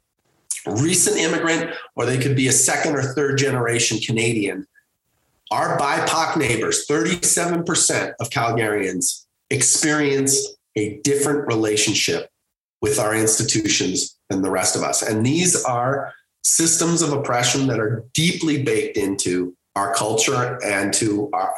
[0.66, 4.66] recent immigrant or they could be a second or third generation Canadian.
[5.50, 12.30] Our BIPOC neighbors, 37% of Calgarians experience a different relationship
[12.80, 15.02] with our institutions than the rest of us.
[15.02, 16.12] And these are
[16.42, 21.54] systems of oppression that are deeply baked into our culture and to our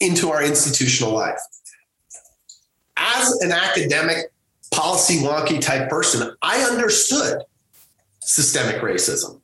[0.00, 1.38] into our institutional life.
[2.96, 4.26] As an academic
[4.70, 7.42] policy wonky type person, I understood
[8.20, 9.40] systemic racism.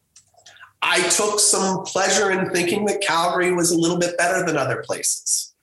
[0.83, 4.83] I took some pleasure in thinking that Calgary was a little bit better than other
[4.85, 5.55] places.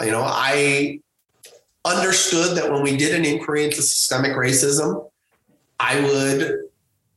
[0.00, 1.00] You know, I
[1.84, 5.08] understood that when we did an inquiry into systemic racism,
[5.84, 6.60] I would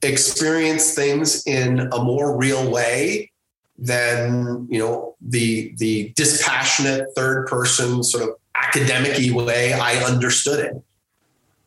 [0.02, 3.32] experience things in a more real way
[3.78, 10.84] than you know the the dispassionate third person sort of academic way I understood it.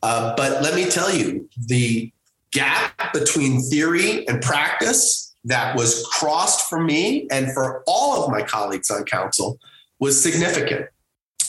[0.02, 2.10] Uh, but let me tell you, the
[2.52, 8.42] gap between theory and practice that was crossed for me and for all of my
[8.42, 9.58] colleagues on council
[9.98, 10.86] was significant.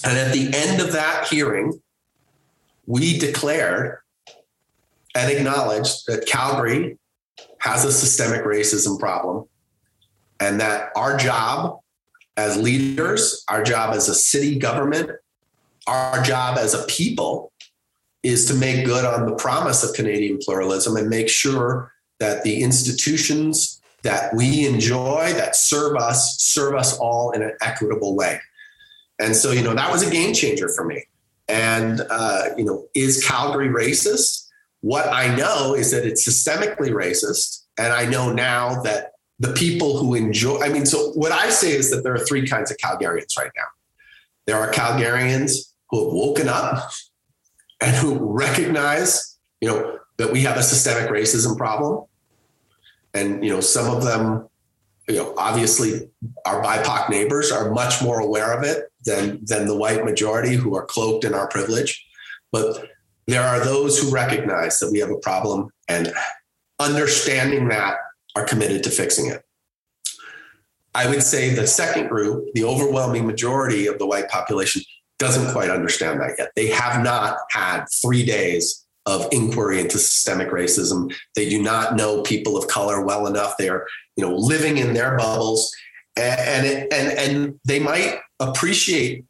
[0.04, 1.82] And at the end of that hearing,
[2.86, 4.00] we declared
[5.16, 6.98] and acknowledged that Calgary
[7.60, 9.46] has a systemic racism problem
[10.40, 11.80] and that our job
[12.38, 15.12] as leaders, our job as a city government,
[15.88, 17.52] our job as a people
[18.24, 22.62] is to make good on the promise of Canadian pluralism and make sure that the
[22.62, 28.40] institutions that we enjoy, that serve us, serve us all in an equitable way.
[29.20, 31.04] And so, you know, that was a game changer for me.
[31.48, 34.48] And, uh, you know, is Calgary racist?
[34.82, 37.66] What I know is that it's systemically racist.
[37.78, 41.72] And I know now that the people who enjoy, I mean, so what I say
[41.72, 43.64] is that there are three kinds of Calgarians right now.
[44.46, 46.92] There are Calgarians who have woken up
[47.82, 52.06] and who recognize, you know, that we have a systemic racism problem.
[53.14, 54.48] And, you know, some of them,
[55.08, 56.10] you know, obviously
[56.46, 60.76] our BIPOC neighbors are much more aware of it than, than the white majority who
[60.76, 62.06] are cloaked in our privilege.
[62.52, 62.88] But
[63.32, 66.14] there are those who recognize that we have a problem and
[66.80, 67.96] understanding that
[68.36, 69.44] are committed to fixing it.
[70.94, 74.82] I would say the second group, the overwhelming majority of the white population,
[75.20, 76.52] doesn't quite understand that yet.
[76.56, 81.14] They have not had three days of inquiry into systemic racism.
[81.36, 83.56] They do not know people of color well enough.
[83.58, 85.72] They are, you know, living in their bubbles,
[86.18, 89.26] and it, and and they might appreciate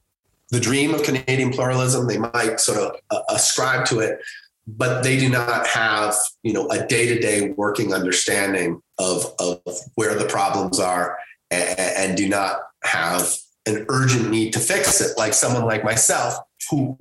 [0.51, 2.07] the dream of Canadian pluralism.
[2.07, 4.19] They might sort of uh, ascribe to it,
[4.67, 9.61] but they do not have, you know, a day to day working understanding of, of
[9.95, 11.17] where the problems are
[11.49, 16.35] and, and do not have an urgent need to fix it, like someone like myself
[16.69, 16.97] who,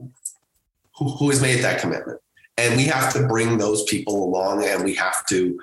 [0.96, 2.20] who, who has made that commitment.
[2.56, 5.58] And we have to bring those people along and we have to,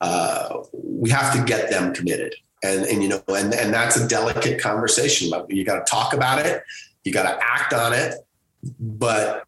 [0.00, 4.06] uh, we have to get them committed and and you know and and that's a
[4.08, 6.62] delicate conversation but you got to talk about it
[7.06, 8.14] you got to act on it.
[8.80, 9.44] But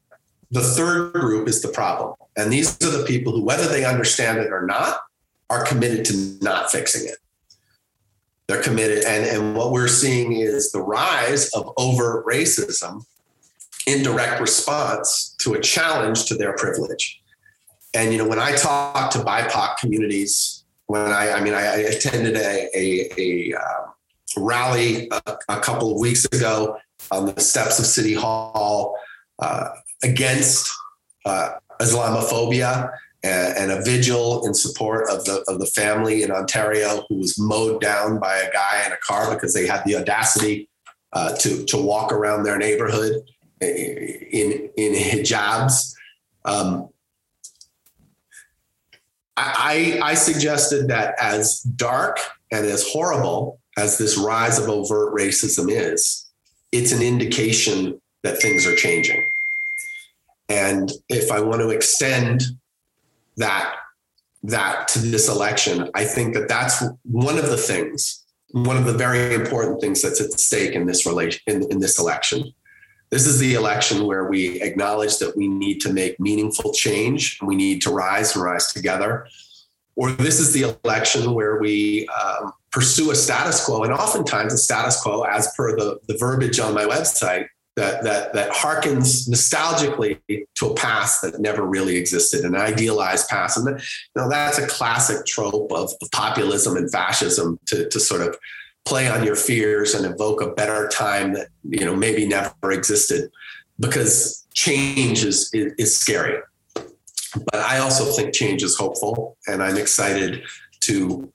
[0.50, 2.14] the third group is the problem.
[2.36, 5.00] And these are the people who, whether they understand it or not,
[5.50, 7.16] are committed to not fixing it.
[8.46, 9.04] They're committed.
[9.04, 13.04] And, and what we're seeing is the rise of overt racism
[13.86, 17.20] in direct response to a challenge to their privilege.
[17.94, 22.36] And you know, when I talk to BIPOC communities, when I, I mean, I, attended
[22.36, 23.86] a, a, a uh,
[24.36, 26.78] rally a, a, couple of weeks ago
[27.10, 28.96] on the steps of City Hall
[29.38, 29.68] uh,
[30.02, 30.70] against
[31.24, 31.50] uh,
[31.80, 32.90] Islamophobia
[33.22, 37.38] and, and, a vigil in support of the of the family in Ontario who was
[37.38, 40.68] mowed down by a guy in a car because they had the audacity
[41.12, 43.22] uh, to to walk around their neighborhood
[43.60, 45.94] in in hijabs.
[46.44, 46.88] Um,
[49.38, 52.18] I, I suggested that as dark
[52.50, 56.27] and as horrible as this rise of overt racism is,
[56.72, 59.24] it's an indication that things are changing.
[60.48, 62.42] And if I want to extend
[63.36, 63.74] that
[64.44, 68.92] that to this election, I think that that's one of the things, one of the
[68.92, 72.44] very important things that's at stake in this relation in, in this election.
[73.10, 77.38] This is the election where we acknowledge that we need to make meaningful change.
[77.42, 79.26] We need to rise and rise together.
[79.96, 84.58] Or this is the election where we um, pursue a status quo, and oftentimes a
[84.58, 87.46] status quo, as per the, the verbiage on my website,
[87.76, 90.18] that that that harkens nostalgically
[90.56, 93.56] to a past that never really existed, an idealized past.
[93.56, 98.22] And you know, that's a classic trope of, of populism and fascism to, to sort
[98.22, 98.36] of
[98.88, 103.30] play on your fears and evoke a better time that you know maybe never existed
[103.78, 106.40] because change is, is, is scary
[107.52, 110.42] but i also think change is hopeful and i'm excited
[110.80, 111.30] to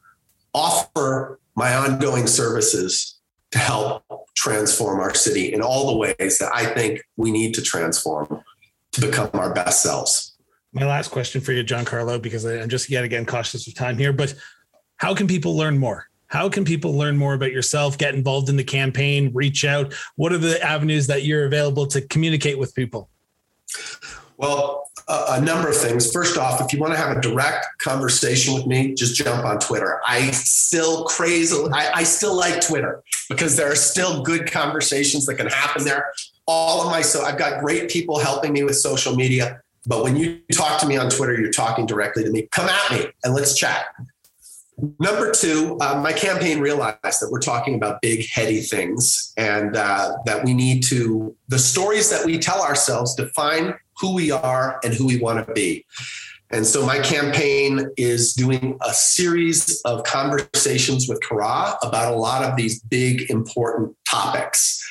[0.54, 3.20] offer my ongoing services
[3.52, 4.04] to help
[4.36, 8.44] transform our city in all the ways that I think we need to transform
[8.94, 10.36] to become our best selves.
[10.72, 14.12] My last question for you, Giancarlo, because I'm just yet again cautious of time here,
[14.12, 14.34] but
[14.98, 16.08] how can people learn more?
[16.28, 19.94] How can people learn more about yourself, get involved in the campaign, reach out?
[20.16, 23.10] What are the avenues that you're available to communicate with people?
[24.38, 26.12] Well, a, number of things.
[26.12, 29.60] First off, if you want to have a direct conversation with me, just jump on
[29.60, 30.02] Twitter.
[30.06, 31.56] I still crazy.
[31.72, 36.12] I, I still like Twitter because there are still good conversations that can happen there.
[36.48, 39.62] All of my so I've got great people helping me with social media.
[39.86, 42.48] But when you talk to me on Twitter, you're talking directly to me.
[42.52, 43.86] Come at me and let's chat.
[45.00, 50.18] Number two, uh, my campaign realized that we're talking about big, heady things and uh,
[50.26, 54.94] that we need to, the stories that we tell ourselves define who we are and
[54.94, 55.86] who we want to be.
[56.52, 62.44] And so my campaign is doing a series of conversations with Kara about a lot
[62.44, 64.86] of these big, important topics.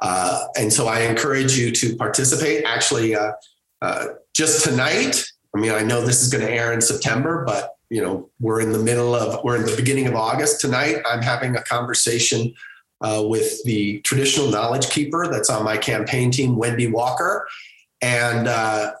[0.00, 2.64] Uh, and so I encourage you to participate.
[2.64, 3.32] Actually, uh,
[3.82, 5.24] uh, just tonight,
[5.56, 8.60] I mean, I know this is going to air in September, but you know, we're
[8.60, 10.60] in the middle of, we're in the beginning of August.
[10.60, 12.54] Tonight, I'm having a conversation
[13.00, 17.46] uh, with the traditional knowledge keeper that's on my campaign team, Wendy Walker,
[18.02, 18.92] and uh,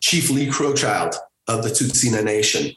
[0.00, 1.14] Chief Lee Crowchild
[1.48, 2.72] of the Tsuut'ina Nation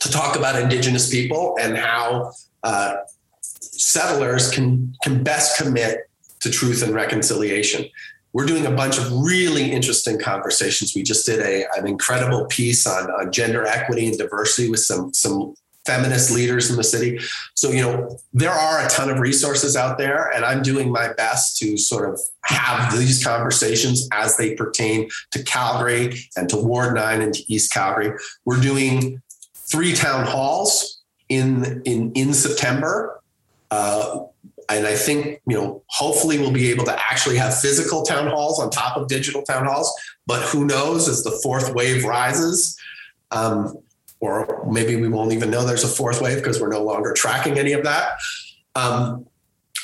[0.00, 2.32] to talk about Indigenous people and how
[2.62, 2.96] uh,
[3.40, 7.86] settlers can, can best commit to truth and reconciliation.
[8.34, 10.94] We're doing a bunch of really interesting conversations.
[10.94, 15.14] We just did a, an incredible piece on, on gender equity and diversity with some,
[15.14, 15.54] some
[15.84, 17.20] feminist leaders in the city.
[17.54, 21.12] So, you know, there are a ton of resources out there, and I'm doing my
[21.12, 26.94] best to sort of have these conversations as they pertain to Calgary and to Ward
[26.94, 28.12] 9 and to East Calgary.
[28.44, 29.22] We're doing
[29.54, 33.20] three town halls in in in September.
[33.70, 34.20] Uh,
[34.70, 38.58] and I think, you know, hopefully we'll be able to actually have physical town halls
[38.58, 39.92] on top of digital town halls.
[40.26, 42.78] But who knows as the fourth wave rises,
[43.30, 43.76] um,
[44.24, 47.58] or maybe we won't even know there's a fourth wave because we're no longer tracking
[47.58, 48.12] any of that.
[48.74, 49.26] Um,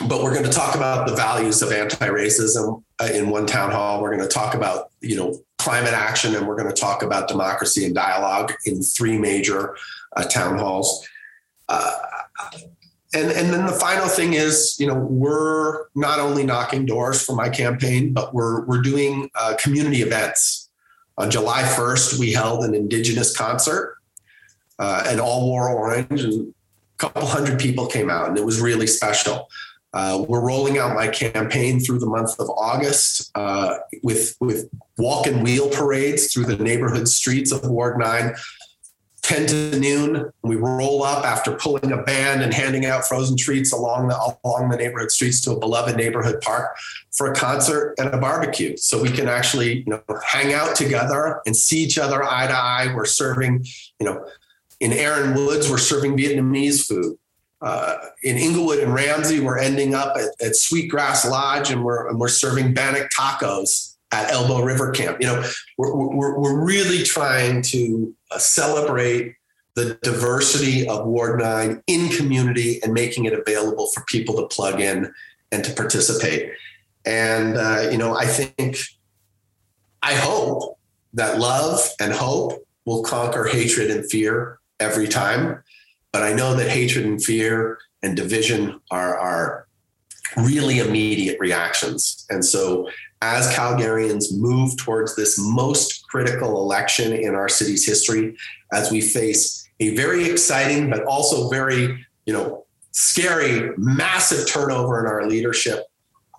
[0.08, 4.00] but we're going to talk about the values of anti-racism uh, in one town hall.
[4.00, 7.28] We're going to talk about you know climate action, and we're going to talk about
[7.28, 9.76] democracy and dialogue in three major
[10.16, 11.06] uh, town halls.
[11.68, 11.98] Uh,
[13.12, 17.36] and and then the final thing is, you know, we're not only knocking doors for
[17.36, 20.68] my campaign, but we're we're doing uh, community events.
[21.18, 23.99] On July 1st, we held an Indigenous concert
[24.80, 28.60] uh, and all wore orange, and a couple hundred people came out, and it was
[28.60, 29.48] really special.
[29.92, 35.26] Uh, we're rolling out my campaign through the month of August uh, with with walk
[35.26, 38.34] and wheel parades through the neighborhood streets of Ward Nine.
[39.22, 43.72] 10 to noon, we roll up after pulling a band and handing out frozen treats
[43.72, 46.76] along the along the neighborhood streets to a beloved neighborhood park
[47.12, 48.76] for a concert and a barbecue.
[48.76, 52.56] So we can actually, you know, hang out together and see each other eye to
[52.56, 52.92] eye.
[52.94, 53.66] We're serving,
[54.00, 54.26] you know,
[54.80, 57.16] in Erin Woods, we're serving Vietnamese food.
[57.60, 62.18] uh, in Inglewood and Ramsay, we're ending up at, at Sweetgrass Lodge and we're, and
[62.18, 65.18] we're serving Bannock tacos at Elbow River Camp.
[65.20, 65.44] You know,
[65.76, 69.36] we're, we're, we're really trying to uh, celebrate
[69.74, 74.80] the diversity of Ward 9 in community and making it available for people to plug
[74.80, 75.12] in
[75.52, 76.52] and to participate.
[77.04, 78.78] And, uh, you know, I think,
[80.02, 80.78] I hope
[81.12, 85.62] that love and hope will conquer hatred and fear every time.
[86.12, 89.68] But I know that hatred and fear and division are, are
[90.36, 92.26] really immediate reactions.
[92.30, 92.88] And so,
[93.22, 98.34] as Calgarians move towards this most critical election in our city's history,
[98.72, 105.06] as we face a very exciting but also very, you know, scary, massive turnover in
[105.06, 105.84] our leadership,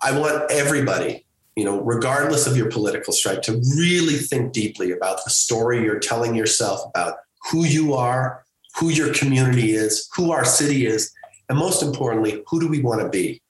[0.02, 1.24] I want everybody,
[1.54, 6.00] you know, regardless of your political stripe, to really think deeply about the story you're
[6.00, 7.18] telling yourself about
[7.50, 8.44] who you are,
[8.76, 11.12] who your community is, who our city is,
[11.48, 13.42] and most importantly, who do we want to be?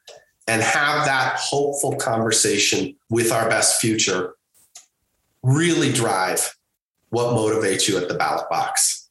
[0.48, 4.34] And have that hopeful conversation with our best future
[5.42, 6.56] really drive
[7.10, 9.01] what motivates you at the ballot box.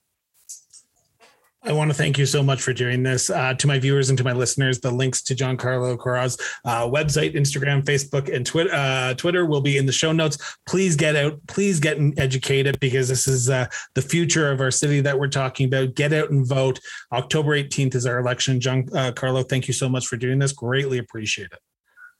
[1.63, 3.29] I want to thank you so much for doing this.
[3.29, 6.35] Uh, to my viewers and to my listeners, the links to Giancarlo Carra's
[6.65, 10.57] uh, website, Instagram, Facebook, and Twitter, uh, Twitter will be in the show notes.
[10.67, 15.01] Please get out, please get educated because this is uh, the future of our city
[15.01, 15.93] that we're talking about.
[15.93, 16.79] Get out and vote.
[17.11, 18.59] October 18th is our election.
[18.59, 20.53] Giancarlo, thank you so much for doing this.
[20.53, 21.59] Greatly appreciate it.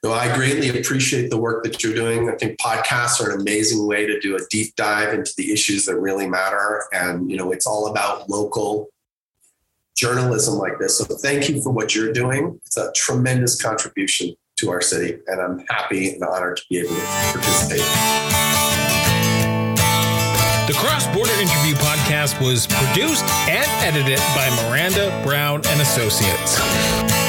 [0.07, 2.29] I greatly appreciate the work that you're doing.
[2.29, 5.85] I think podcasts are an amazing way to do a deep dive into the issues
[5.85, 6.85] that really matter.
[6.91, 8.89] And, you know, it's all about local
[9.95, 10.97] journalism like this.
[10.97, 12.59] So thank you for what you're doing.
[12.65, 16.89] It's a tremendous contribution to our city, and I'm happy and honored to be able
[16.89, 17.01] to
[17.33, 17.81] participate.
[20.67, 27.20] The Cross Border Interview podcast was produced and edited by Miranda Brown and Associates.